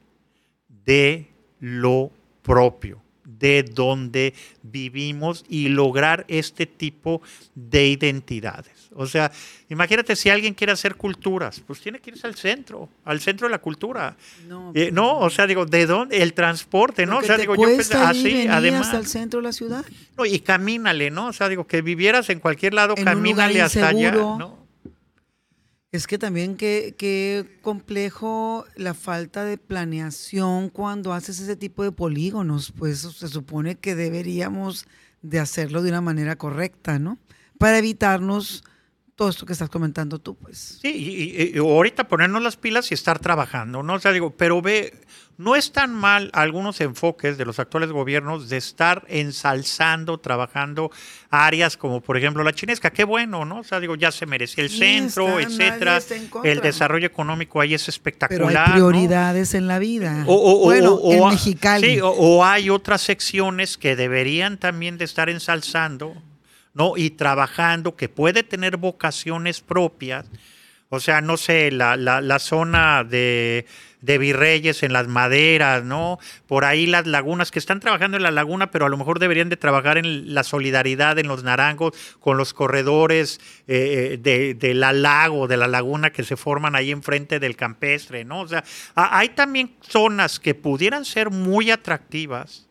[0.85, 1.27] de
[1.59, 2.11] lo
[2.43, 3.01] propio
[3.37, 7.21] de donde vivimos y lograr este tipo
[7.55, 8.89] de identidades.
[8.95, 9.31] O sea,
[9.69, 13.51] imagínate si alguien quiere hacer culturas, pues tiene que irse al centro, al centro de
[13.51, 14.17] la cultura.
[14.47, 16.21] No, eh, no o sea, digo, ¿de dónde?
[16.21, 17.19] El transporte, ¿no?
[17.19, 18.93] O sea, digo, yo pensé, así, además.
[18.93, 19.85] al centro de la ciudad?
[20.17, 21.27] No, y camínale, ¿no?
[21.27, 24.58] O sea, digo, que vivieras en cualquier lado, camínale hasta allá, ¿no?
[25.91, 31.91] Es que también qué, qué complejo la falta de planeación cuando haces ese tipo de
[31.91, 34.85] polígonos, pues se supone que deberíamos
[35.23, 37.17] de hacerlo de una manera correcta, ¿no?
[37.57, 38.63] Para evitarnos
[39.19, 40.79] todo esto que estás comentando tú, pues.
[40.81, 43.95] Sí, y, y, ahorita ponernos las pilas y estar trabajando, ¿no?
[43.95, 44.93] O sea, digo, pero ve,
[45.35, 50.89] no es tan mal algunos enfoques de los actuales gobiernos de estar ensalzando, trabajando
[51.29, 52.91] áreas como por ejemplo la chinesca.
[52.91, 53.59] Qué bueno, ¿no?
[53.59, 55.99] O sea, digo, ya se merecía el centro, etcétera.
[56.45, 58.47] El desarrollo económico ahí es espectacular.
[58.47, 60.23] Pero hay prioridades en la vida.
[60.27, 61.95] O, bueno, o, en Mexicali.
[61.95, 66.15] Sí, o hay otras secciones que deberían también de estar ensalzando,
[66.79, 66.97] ¿no?
[66.97, 70.25] Y trabajando, que puede tener vocaciones propias.
[70.89, 73.67] O sea, no sé, la, la, la zona de
[74.01, 76.19] de virreyes en las maderas, ¿no?
[76.47, 79.49] Por ahí las lagunas que están trabajando en la laguna, pero a lo mejor deberían
[79.49, 84.93] de trabajar en la solidaridad en los narangos con los corredores eh, de, de, la
[84.93, 88.41] lago, de la laguna que se forman ahí enfrente del campestre, ¿no?
[88.41, 88.63] O sea,
[88.95, 92.68] hay también zonas que pudieran ser muy atractivas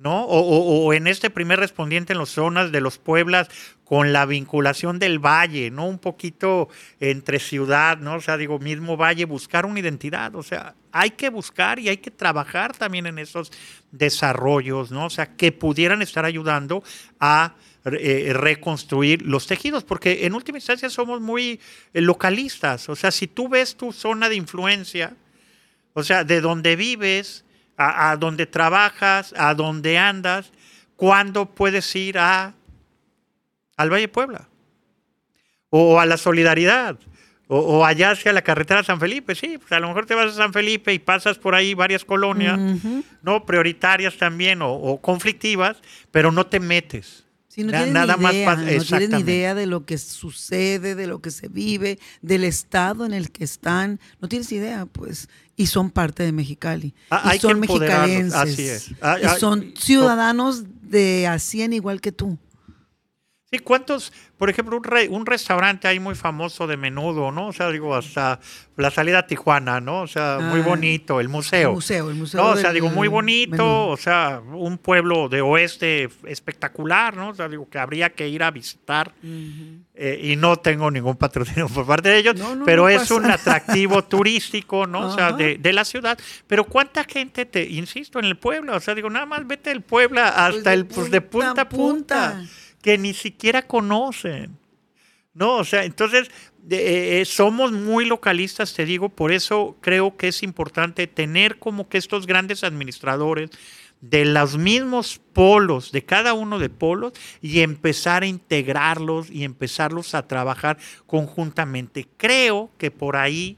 [0.00, 0.24] ¿no?
[0.24, 3.48] O, en este primer respondiente en las zonas de los Pueblas
[3.84, 5.86] con la vinculación del valle, ¿no?
[5.86, 6.68] Un poquito
[7.00, 8.14] entre ciudad, ¿no?
[8.14, 11.98] O sea, digo, mismo valle, buscar una identidad, o sea, hay que buscar y hay
[11.98, 13.52] que trabajar también en esos
[13.92, 15.06] desarrollos, ¿no?
[15.06, 16.82] O sea, que pudieran estar ayudando
[17.18, 21.60] a eh, reconstruir los tejidos, porque en última instancia somos muy
[21.92, 25.14] eh, localistas, o sea, si tú ves tu zona de influencia,
[25.92, 27.44] o sea, de donde vives,
[27.80, 30.52] a, donde trabajas, a donde andas,
[30.96, 32.52] ¿cuándo puedes ir a,
[33.76, 34.48] al Valle Puebla?
[35.70, 36.98] O a la Solidaridad,
[37.46, 40.36] o, allá hacia la carretera San Felipe, sí, pues a lo mejor te vas a
[40.36, 42.58] San Felipe y pasas por ahí varias colonias,
[43.22, 43.44] ¿no?
[43.46, 45.78] Prioritarias también o, conflictivas,
[46.10, 47.24] pero no te metes.
[47.64, 51.98] No nada más no tienen idea de lo que sucede, de lo que se vive,
[52.22, 54.00] del estado en el que están.
[54.20, 55.28] No tienes idea, pues.
[55.56, 56.94] Y son parte de Mexicali.
[57.10, 58.34] Ah, y son mexicalenses.
[58.34, 58.90] Así es.
[59.00, 62.38] Ah, y son ciudadanos de Asien igual que tú.
[63.52, 64.12] Sí, ¿cuántos?
[64.38, 67.48] Por ejemplo, un, un restaurante ahí muy famoso de menudo, ¿no?
[67.48, 68.38] O sea, digo, hasta
[68.76, 70.02] la salida a Tijuana, ¿no?
[70.02, 71.70] O sea, muy ah, bonito, el museo.
[71.70, 72.40] El museo, el museo.
[72.40, 77.30] No, o sea, digo, muy bonito, o sea, un pueblo de oeste espectacular, ¿no?
[77.30, 79.12] O sea, digo, que habría que ir a visitar.
[79.22, 84.86] Eh, y no tengo ningún patrocinio por parte de ellos, pero es un atractivo turístico,
[84.86, 85.08] ¿no?
[85.08, 86.16] O sea, de, de, la ciudad.
[86.46, 88.76] Pero ¿cuánta gente te, insisto, en el pueblo?
[88.76, 91.68] O sea, digo, nada más vete del pueblo hasta pues el, pues de punta a
[91.68, 92.44] punta
[92.82, 94.58] que ni siquiera conocen.
[95.32, 96.28] No, o sea, entonces
[96.68, 101.88] eh, eh, somos muy localistas, te digo, por eso creo que es importante tener como
[101.88, 103.50] que estos grandes administradores
[104.00, 110.14] de los mismos polos, de cada uno de polos, y empezar a integrarlos y empezarlos
[110.14, 112.08] a trabajar conjuntamente.
[112.16, 113.56] Creo que por ahí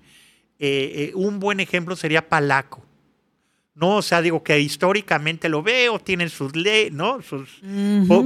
[0.58, 2.84] eh, un buen ejemplo sería Palaco.
[3.74, 3.96] ¿No?
[3.96, 7.22] O sea, digo que históricamente lo veo, tienen sus leyes, ¿no?
[7.22, 7.62] Sus,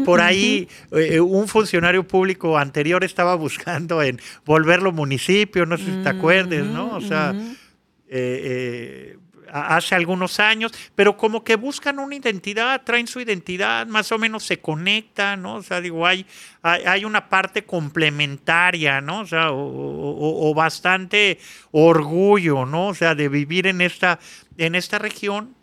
[0.05, 6.03] por, ahí eh, un funcionario público anterior estaba buscando en volverlo municipio, no sé si
[6.03, 6.97] te acuerdes, ¿no?
[6.97, 7.35] O sea,
[8.09, 9.19] eh, eh,
[9.61, 14.45] hace algunos años, pero como que buscan una identidad, traen su identidad, más o menos
[14.45, 15.57] se conectan, ¿no?
[15.57, 16.27] O sea, digo, hay,
[16.63, 19.21] hay, una parte complementaria, ¿no?
[19.21, 21.39] O sea, o, bastante
[21.73, 22.89] orgullo, ¿no?
[22.89, 24.19] O sea, de vivir en esta,
[24.59, 25.57] en esta región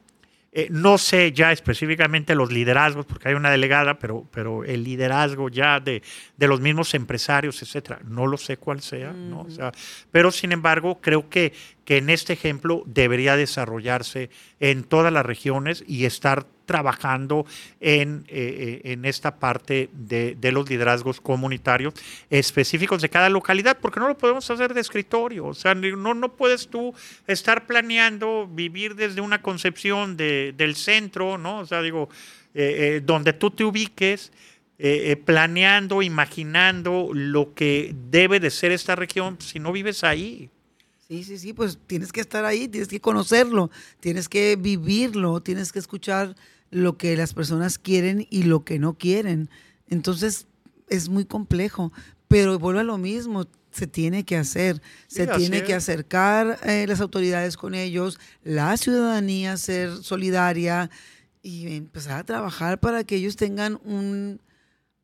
[0.56, 5.50] eh, no sé ya específicamente los liderazgos, porque hay una delegada, pero, pero el liderazgo
[5.50, 6.04] ya de,
[6.38, 9.42] de los mismos empresarios, etcétera, no lo sé cuál sea, ¿no?
[9.42, 9.72] O sea,
[10.12, 11.54] pero sin embargo, creo que,
[11.86, 14.30] que en este ejemplo debería desarrollarse
[14.60, 17.46] en todas las regiones y estar trabajando
[17.82, 21.94] en, eh, eh, en esta parte de, de, los liderazgos comunitarios
[22.30, 26.34] específicos de cada localidad, porque no lo podemos hacer de escritorio, o sea, no, no
[26.34, 26.94] puedes tú
[27.28, 31.60] estar planeando vivir desde una concepción de, del centro, ¿no?
[31.60, 32.10] O sea, digo,
[32.54, 34.32] eh, donde tú te ubiques,
[35.24, 40.50] planeando, imaginando lo que debe de ser esta región, si no vives ahí.
[41.08, 45.72] Sí, sí, sí, pues tienes que estar ahí, tienes que conocerlo, tienes que vivirlo, tienes
[45.72, 46.36] que escuchar
[46.72, 49.50] lo que las personas quieren y lo que no quieren.
[49.88, 50.48] Entonces
[50.90, 51.92] es muy complejo,
[52.28, 57.02] pero vuelve a lo mismo, se tiene que hacer, se tiene que acercar eh, las
[57.02, 60.90] autoridades con ellos, la ciudadanía ser solidaria
[61.42, 64.40] y empezar a trabajar para que ellos tengan un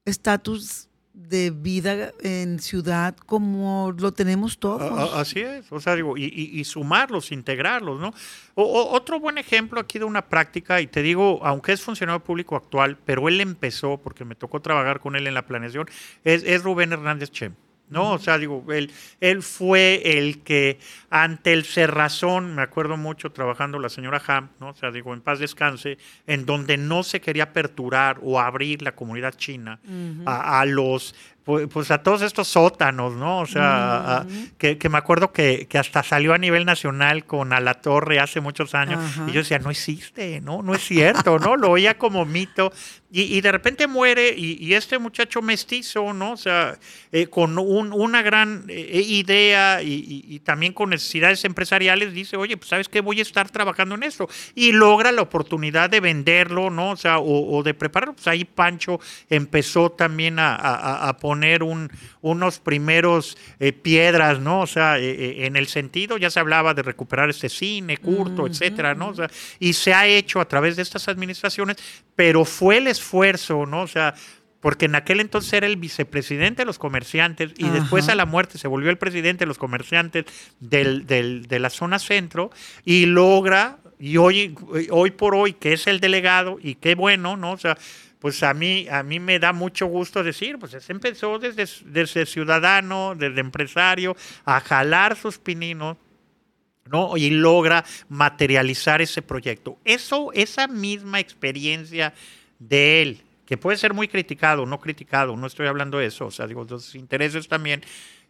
[0.05, 0.88] estatus
[1.27, 5.13] de vida en ciudad como lo tenemos todos.
[5.13, 8.13] Así es, o sea, digo, y, sumarlos, integrarlos, ¿no?
[8.55, 12.97] otro buen ejemplo aquí de una práctica, y te digo, aunque es funcionario público actual,
[13.05, 15.87] pero él empezó, porque me tocó trabajar con él en la planeación,
[16.23, 17.53] es, Rubén Hernández Chem.
[17.89, 18.13] ¿No?
[18.13, 20.79] O sea, digo, él, él fue el que
[21.09, 24.69] ante el cerrazón, me acuerdo mucho trabajando la señora Ham, ¿no?
[24.69, 28.93] O sea, digo, en paz descanse, en donde no se quería aperturar o abrir la
[28.93, 29.79] comunidad china
[30.25, 33.39] a, los pues, pues, a todos estos sótanos, ¿no?
[33.39, 34.23] O sea,
[34.59, 38.75] que, me acuerdo que, hasta salió a nivel nacional con A la Torre hace muchos
[38.75, 40.61] años y yo decía, no existe, ¿no?
[40.61, 41.55] No es cierto, ¿no?
[41.55, 42.71] Lo oía como mito
[43.11, 46.33] y, de repente muere y, este muchacho mestizo, ¿no?
[46.33, 46.77] O sea,
[47.11, 52.87] eh, con una gran eh, idea y, también con necesidades empresariales, dice, oye, pues sabes
[52.87, 54.29] qué, voy a estar trabajando en esto.
[54.53, 56.91] Y logra la oportunidad de venderlo, ¿no?
[56.91, 58.13] O sea, o, de prepararlo.
[58.13, 61.89] Pues ahí Pancho empezó también a, poner un,
[62.21, 64.61] unos primeros eh, piedras, ¿no?
[64.61, 69.09] O sea, en el sentido, ya se hablaba de recuperar este cine, curto, etcétera, ¿no?
[69.09, 71.77] O sea, y se ha hecho a través de estas administraciones,
[72.15, 73.81] pero fue el esfuerzo, ¿no?
[73.81, 74.13] O sea,
[74.59, 78.57] porque en aquel entonces era el vicepresidente de los comerciantes y después a la muerte
[78.57, 80.25] se volvió el presidente de los comerciantes
[80.59, 82.51] del, de la zona centro
[82.83, 84.55] y logra, y hoy,
[84.91, 87.51] hoy por hoy, que es el delegado, y qué bueno, ¿no?
[87.51, 87.77] O sea,
[88.19, 92.25] pues a mí, a mí me da mucho gusto decir, pues se empezó desde, desde
[92.25, 95.97] ciudadano, desde empresario, a jalar sus pininos,
[96.85, 97.15] ¿no?
[97.15, 99.77] Y logra materializar ese proyecto.
[99.85, 102.13] Eso, esa misma experiencia
[102.59, 106.31] de él, que puede ser muy criticado, no criticado, no estoy hablando de eso, o
[106.31, 107.81] sea, digo, los intereses también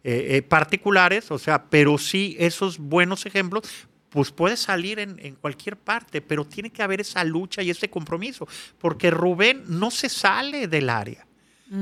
[0.02, 3.70] eh, eh, particulares, o sea, pero sí esos buenos ejemplos,
[4.08, 7.90] pues puede salir en, en, cualquier parte, pero tiene que haber esa lucha y ese
[7.90, 11.26] compromiso, porque Rubén no se sale del área.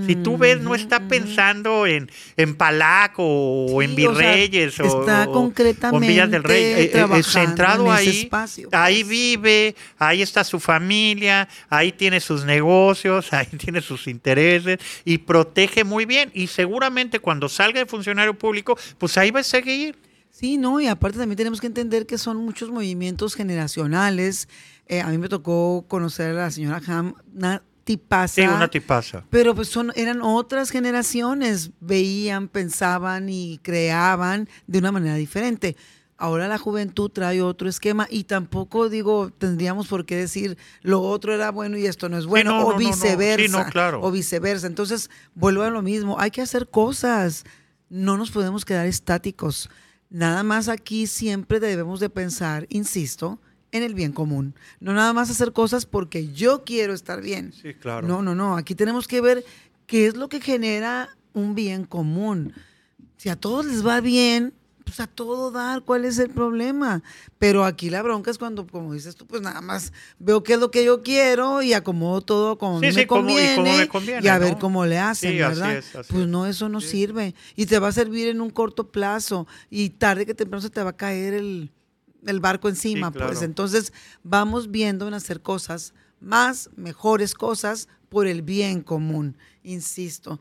[0.07, 6.07] Si tú ves, no está pensando en, en Palaco o en Virreyes o, está concretamente
[6.07, 6.63] en Villas del Rey.
[6.63, 8.29] Eh, eh, centrado ahí,
[8.73, 9.09] ahí pues.
[9.09, 15.85] vive, ahí está su familia, ahí tiene sus negocios, ahí tiene sus intereses y protege
[15.85, 16.31] muy bien.
[16.35, 19.97] Y seguramente cuando salga de funcionario público, pues ahí va a seguir.
[20.31, 24.49] Sí, no, y aparte también tenemos que entender que son muchos movimientos generacionales.
[24.87, 27.15] Eh, a mí me tocó conocer a la señora Ham,
[27.89, 28.35] tipaza.
[28.35, 29.25] Sí, una tipaza.
[29.31, 35.75] Pero pues son, eran otras generaciones, veían, pensaban y creaban de una manera diferente.
[36.19, 41.33] Ahora la juventud trae otro esquema y tampoco digo, tendríamos por qué decir lo otro
[41.33, 43.71] era bueno y esto no es bueno, o viceversa.
[43.71, 44.03] claro.
[44.03, 44.67] O viceversa.
[44.67, 47.45] Entonces, vuelvo a lo mismo, hay que hacer cosas,
[47.89, 49.71] no nos podemos quedar estáticos.
[50.11, 53.41] Nada más aquí siempre debemos de pensar, insisto,
[53.73, 54.55] en el bien común.
[54.81, 57.53] No nada más hacer cosas porque yo quiero estar bien.
[57.53, 58.07] Sí, claro.
[58.07, 58.57] No, no, no.
[58.57, 59.45] Aquí tenemos que ver
[59.87, 62.53] qué es lo que genera un bien común.
[63.17, 64.55] Si a todos les va bien,
[64.85, 67.03] pues a todo dar, ¿cuál es el problema?
[67.39, 70.61] Pero aquí la bronca es cuando, como dices tú, pues nada más veo qué es
[70.61, 73.89] lo que yo quiero y acomodo todo como, me, conviene,
[74.23, 75.83] y, a ver cómo le hacen, ¿verdad?
[76.09, 77.35] pues no, eso no sirve.
[77.55, 80.83] Y te va a servir en un corto plazo y tarde que temprano se te
[80.83, 81.71] va a caer el,
[82.27, 83.43] el barco encima, pues.
[83.43, 83.93] entonces
[84.23, 90.41] vamos viendo en hacer cosas más, mejores cosas por el bien común, insisto.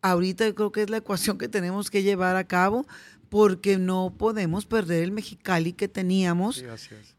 [0.00, 2.86] Ahorita yo creo que es la ecuación que tenemos que llevar a cabo
[3.28, 6.64] porque no podemos perder el Mexicali que teníamos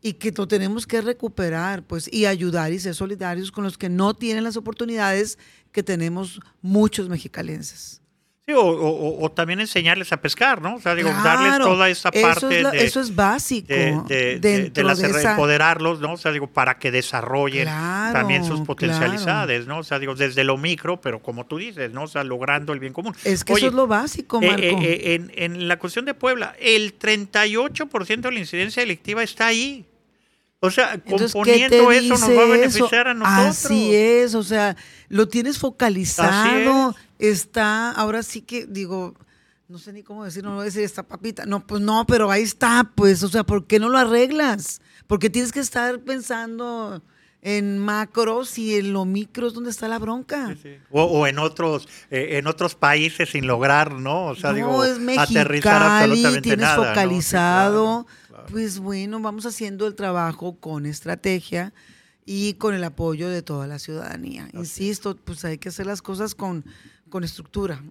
[0.02, 3.90] y que lo tenemos que recuperar, pues, y ayudar y ser solidarios con los que
[3.90, 5.38] no tienen las oportunidades
[5.72, 7.99] que tenemos muchos mexicalenses
[8.58, 10.76] o, también enseñarles a pescar, ¿no?
[10.76, 12.60] O sea, digo, darles toda esa parte.
[12.60, 13.74] Eso es, eso es básico.
[13.74, 16.14] De, de, empoderarlos, ¿no?
[16.14, 19.80] O sea, digo, para que desarrollen también sus potencialidades, ¿no?
[19.80, 22.04] O sea, digo, desde lo micro, pero como tú dices, ¿no?
[22.04, 23.16] O sea, logrando el bien común.
[23.24, 24.62] Es que eso es lo básico, eh, Marco.
[24.62, 29.48] Eh, eh, en, en la cuestión de Puebla, el 38% de la incidencia delictiva está
[29.48, 29.86] ahí.
[30.62, 33.66] O sea, componiendo eso nos va a beneficiar a nosotros.
[33.66, 34.76] Así es, o sea,
[35.08, 39.16] lo tienes focalizado, está, ahora sí que digo,
[39.70, 41.46] no sé ni cómo decir, no voy a decir esta papita.
[41.46, 44.82] No, pues no, pero ahí está, pues, o sea, ¿por qué no lo arreglas?
[45.08, 47.02] Porque tienes que estar pensando
[47.42, 50.56] en macros y en lo micro es donde está la bronca.
[50.92, 54.28] O, en otros eh, en otros países sin lograr, ¿no?
[54.28, 58.06] O sea, no, digo, es aterrizar absolutamente tienes focalizado
[58.50, 61.74] pues bueno, vamos haciendo el trabajo con estrategia
[62.26, 64.50] y con el apoyo de toda la ciudadanía.
[64.54, 66.66] Insisto, pues hay que hacer las cosas con,
[67.10, 67.84] con estructura.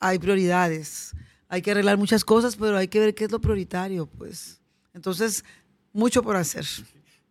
[0.00, 1.12] Hay prioridades.
[1.48, 4.60] Hay que arreglar muchas cosas, pero hay que ver qué es lo prioritario, pues.
[4.92, 5.44] Entonces,
[5.92, 6.66] mucho por hacer.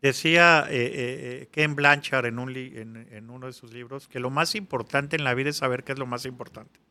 [0.03, 4.19] Decía eh, eh, eh, Ken Blanchard en, un en, en, uno de sus libros que
[4.19, 6.81] lo más importante en la vida es saber qué es lo más importante.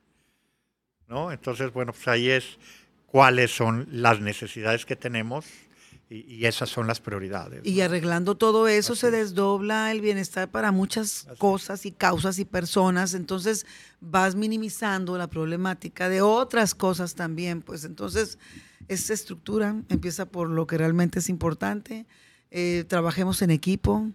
[1.09, 1.31] ¿No?
[1.31, 2.59] Entonces, bueno, pues ahí es
[3.05, 5.45] cuáles son las necesidades que tenemos
[6.09, 7.61] y, esas son las prioridades.
[7.67, 13.13] Y arreglando todo eso se desdobla el bienestar para muchas cosas y causas y personas,
[13.13, 13.67] entonces
[14.01, 18.39] vas minimizando la problemática de otras cosas también, pues entonces
[18.89, 22.07] esta estructura empieza por lo que realmente es importante,
[22.55, 24.11] eh, trabajemos en equipo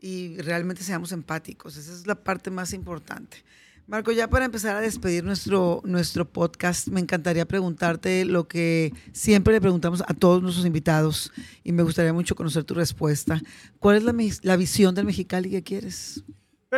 [0.00, 3.44] y realmente seamos empáticos, esa es la parte más importante.
[3.86, 9.54] Marco, ya para empezar a despedir nuestro, nuestro podcast, me encantaría preguntarte lo que siempre
[9.54, 11.32] le preguntamos a todos nuestros invitados
[11.62, 13.40] y me gustaría mucho conocer tu respuesta.
[13.78, 16.24] ¿Cuál es la, visión del Mexicali que quieres?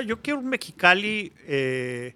[0.06, 2.14] Yo quiero un Mexicali eh,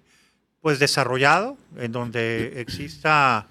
[0.61, 3.47] pues desarrollado, en donde exista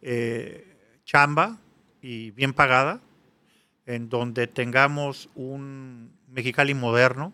[0.00, 0.64] eh,
[1.04, 1.58] chamba
[2.00, 3.02] y bien pagada,
[3.86, 7.32] en donde tengamos un Mexicali moderno,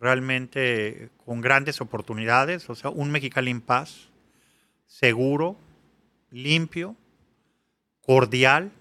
[0.00, 4.08] realmente con grandes oportunidades, o sea, un Mexicali en paz,
[4.86, 5.56] seguro,
[6.30, 6.96] limpio,
[8.00, 8.72] cordial,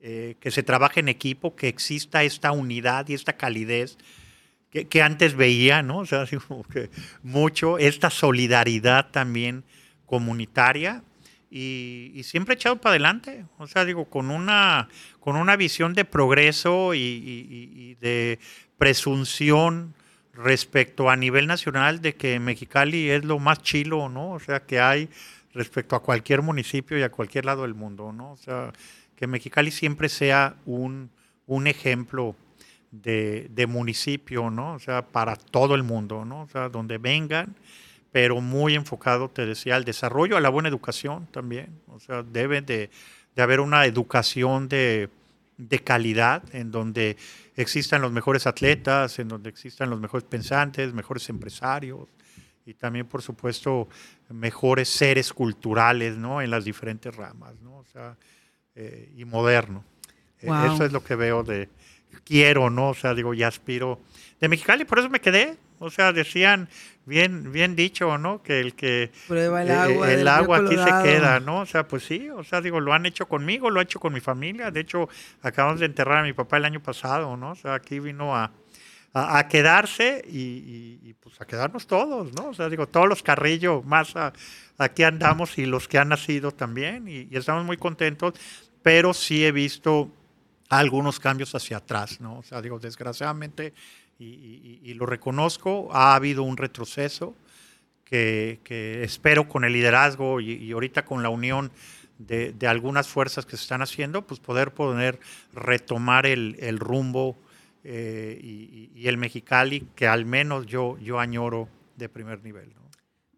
[0.00, 3.98] eh, que se trabaje en equipo, que exista esta unidad y esta calidez
[4.70, 5.98] que, antes veía, ¿no?
[5.98, 6.24] O sea,
[6.72, 6.88] que
[7.22, 9.64] mucho, esta solidaridad también
[10.06, 11.04] comunitaria
[11.52, 14.88] y, siempre echado para adelante, o sea, digo, con una,
[15.20, 18.38] con una visión de progreso y de
[18.78, 19.94] presunción
[20.34, 24.32] respecto a nivel nacional de que Mexicali es lo más chilo, ¿no?
[24.32, 25.08] O sea, que hay
[25.52, 28.32] respecto a cualquier municipio y a cualquier lado del mundo, ¿no?
[28.32, 28.72] O sea,
[29.16, 31.10] que Mexicali siempre sea un,
[31.46, 32.34] un ejemplo
[32.90, 34.74] de, de, municipio, ¿no?
[34.74, 36.42] O sea, para todo el mundo, ¿no?
[36.42, 37.54] O sea, donde vengan,
[38.12, 41.80] pero muy enfocado, te decía, al desarrollo, a la buena educación también.
[41.88, 42.90] O sea, debe de,
[43.34, 45.08] de haber una educación de,
[45.56, 47.16] de calidad en donde
[47.56, 52.08] existan los mejores atletas, en donde existan los mejores pensantes, mejores empresarios
[52.64, 53.88] y también, por supuesto,
[54.28, 56.40] mejores seres culturales, ¿no?
[56.40, 57.78] En las diferentes ramas, ¿no?
[57.78, 58.16] O sea,
[58.74, 59.84] eh, y moderno.
[60.40, 61.68] Eh, eso es lo que veo de,
[62.24, 62.90] quiero, ¿no?
[62.90, 64.00] O sea, digo, ya aspiro
[64.42, 65.56] de Mexicali, por eso me quedé.
[65.78, 66.68] O sea, decían,
[67.06, 68.42] bien, bien dicho, ¿no?
[68.42, 71.60] Que el que prueba el eh, agua, el agua aquí se queda, ¿no?
[71.60, 74.12] O sea, pues sí, o sea, digo, lo han hecho conmigo, lo han hecho con
[74.12, 74.72] mi familia.
[74.72, 75.08] De hecho,
[75.42, 77.52] acabamos de enterrar a mi papá el año pasado, ¿no?
[77.52, 78.50] O sea, aquí vino a,
[79.14, 82.48] a, quedarse y, pues a quedarnos todos, ¿no?
[82.48, 84.14] O sea, digo, todos los carrillos más
[84.76, 88.34] aquí andamos y los que han nacido también y, y estamos muy contentos,
[88.82, 90.10] pero sí he visto
[90.68, 92.38] algunos cambios hacia atrás, ¿no?
[92.38, 93.74] O sea, digo, desgraciadamente
[94.22, 97.34] y, lo reconozco, ha habido un retroceso
[98.04, 98.60] que,
[99.02, 101.70] espero con el liderazgo y, ahorita con la unión
[102.18, 105.18] de, algunas fuerzas que se están haciendo, pues poder poder
[105.52, 107.36] retomar el, rumbo
[107.84, 112.72] eh, y, el Mexicali que al menos yo, yo añoro de primer nivel.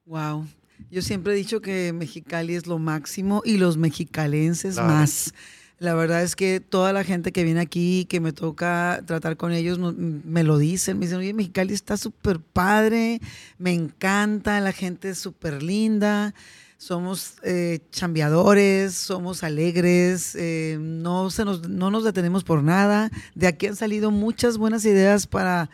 [0.07, 0.47] Wow.
[0.91, 5.33] Yo siempre he dicho que Mexicali es lo máximo y los mexicalenses más.
[5.79, 9.53] La verdad es que toda la gente que viene aquí, que me toca tratar con
[9.53, 10.99] ellos, me lo dicen.
[10.99, 13.21] Me dicen, oye, Mexicali está súper padre,
[13.59, 16.33] me encanta, la gente es súper linda,
[16.79, 23.11] somos eh, chambeadores, somos alegres, eh, no, se nos, no nos detenemos por nada.
[23.35, 25.71] De aquí han salido muchas buenas ideas para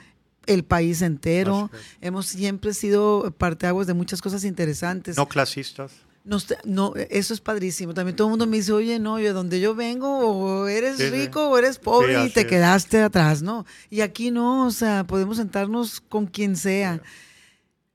[0.46, 1.70] el país entero.
[2.00, 5.16] Hemos siempre sido parteaguas de muchas cosas interesantes.
[5.16, 5.92] No clasistas.
[6.24, 7.94] No, eso es padrísimo.
[7.94, 11.48] También todo el mundo me dice, oye, no, yo donde yo vengo, o eres rico
[11.48, 13.64] o eres pobre y te quedaste atrás, ¿no?
[13.88, 17.00] Y aquí no, o sea, podemos sentarnos con quien sea.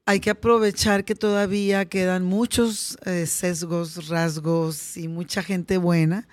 [0.07, 6.27] Hay que aprovechar que todavía quedan muchos eh, sesgos, rasgos y mucha gente buena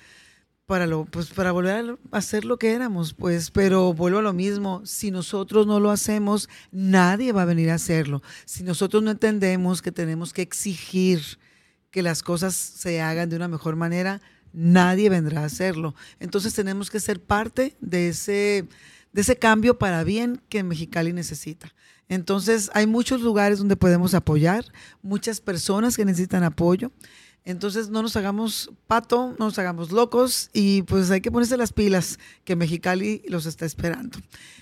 [0.66, 4.32] para lo, pues para volver a hacer lo que éramos, pues, pero vuelvo a lo
[4.32, 8.22] mismo, si nosotros no lo hacemos, nadie va a venir a hacerlo.
[8.47, 11.38] Si nosotros no entendemos que tenemos que exigir
[11.93, 14.20] que las cosas se hagan de una mejor manera,
[14.53, 15.95] nadie vendrá a hacerlo.
[16.18, 18.66] Entonces tenemos que ser parte de ese,
[19.12, 21.72] de ese cambio para bien que Mexicali necesita.
[22.09, 24.64] Entonces hay muchos lugares donde podemos apoyar,
[25.03, 26.90] muchas personas que necesitan apoyo.
[27.45, 31.72] Entonces no nos hagamos pato, no nos hagamos locos y pues hay que ponerse las
[31.72, 34.18] pilas que Mexicali los está esperando.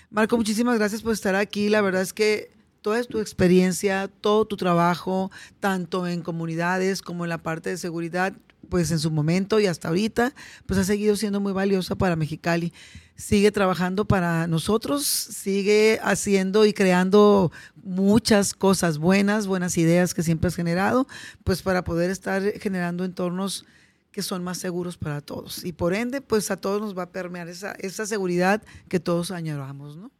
[0.09, 1.69] Marco, muchísimas gracias por estar aquí.
[1.69, 2.51] La verdad es que
[2.81, 8.33] toda tu experiencia, todo tu trabajo, tanto en comunidades como en la parte de seguridad,
[8.69, 10.33] pues en su momento y hasta ahorita,
[10.65, 12.73] pues ha seguido siendo muy valiosa para Mexicali.
[13.15, 17.51] Sigue trabajando para nosotros, sigue haciendo y creando
[17.83, 21.07] muchas cosas buenas, buenas ideas que siempre has generado,
[21.43, 23.65] pues para poder estar generando entornos
[24.11, 25.63] que son más seguros para todos.
[25.63, 29.97] Y por ende, pues a todos nos va a permear esa, seguridad que todos añoramos,
[29.97, 30.11] ¿no?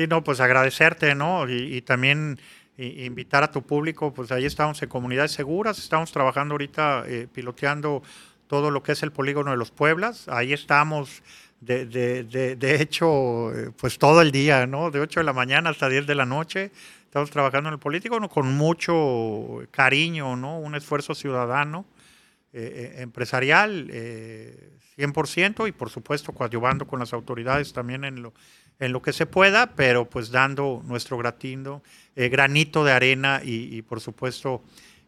[0.00, 1.46] Sí, no, pues agradecerte, ¿no?
[1.46, 2.40] Y, también
[2.78, 8.02] invitar a tu público, pues ahí estamos en comunidades seguras, estamos trabajando ahorita, eh, piloteando
[8.46, 10.26] todo lo que es el polígono de los Pueblas.
[10.28, 11.22] Ahí estamos,
[11.60, 12.24] de, de,
[12.56, 14.90] de, hecho, eh, pues todo el día, ¿no?
[14.90, 16.70] De 8 de la mañana hasta 10 de la noche.
[17.04, 20.60] Estamos trabajando en el polígono con mucho cariño, ¿no?
[20.60, 21.84] Un esfuerzo ciudadano,
[22.54, 28.32] eh empresarial, eh, 100% y por supuesto coadyuvando con las autoridades también en lo,
[28.80, 31.82] en lo que se pueda, pero pues dando nuestro gratindo,
[32.16, 34.64] eh, granito de arena y, por supuesto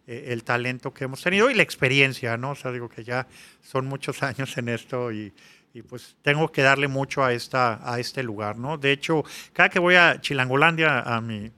[0.06, 2.50] eh, el talento que hemos tenido y la experiencia, ¿no?
[2.50, 3.26] O sea, digo que ya
[3.62, 5.32] son muchos años en esto y,
[5.74, 8.76] y pues tengo que darle mucho a, esta, a este lugar, ¿no?
[8.76, 11.50] De hecho, cada que voy a Chilangolandia, a mi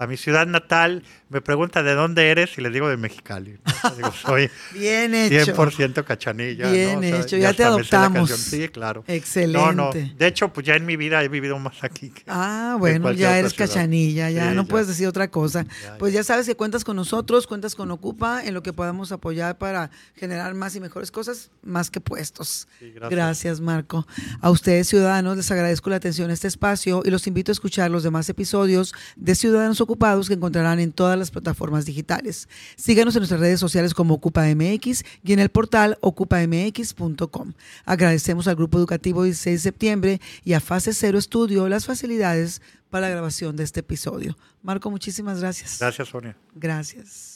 [0.00, 3.58] a mi ciudad natal, me pregunta de dónde eres y les digo de Mexicali.
[3.84, 3.90] ¿no?
[3.96, 5.54] Digo, soy Bien hecho.
[5.54, 6.70] 100% cachanilla.
[6.70, 6.98] Bien ¿no?
[7.00, 8.30] O sea, hecho, ya te adoptamos.
[8.30, 9.04] Sí, claro.
[9.06, 9.58] Excelente.
[9.58, 9.90] No, no.
[9.92, 12.08] De hecho, pues ya en mi vida he vivido más aquí.
[12.10, 13.68] que- Ah, en bueno, ya eres ciudad.
[13.68, 14.68] cachanilla, ya Sí, no ya.
[14.68, 15.64] puedes decir otra cosa.
[15.84, 16.24] Ya, Pues ya.
[16.24, 20.54] sabes que cuentas con nosotros, cuentas con Ocupa, en lo que podamos apoyar para generar
[20.54, 22.66] más y mejores cosas, más que puestos.
[22.78, 23.10] Sí, gracias.
[23.10, 24.06] Gracias, Marco.
[24.40, 27.90] A ustedes, ciudadanos, les agradezco la atención a este espacio y los invito a escuchar
[27.90, 32.48] los demás episodios de Ciudadanos Ocupados que encontrarán en todas las plataformas digitales.
[32.76, 37.54] Síganos en nuestras redes sociales como Ocupa MX y en el portal ocupamx.com.
[37.84, 43.08] Agradecemos al Grupo Educativo 16 de septiembre y a Fase Cero Estudio las facilidades para
[43.08, 44.38] la grabación de este episodio.
[44.62, 45.78] Marco, muchísimas gracias.
[45.80, 46.36] Gracias, Sonia.
[46.54, 47.29] Gracias.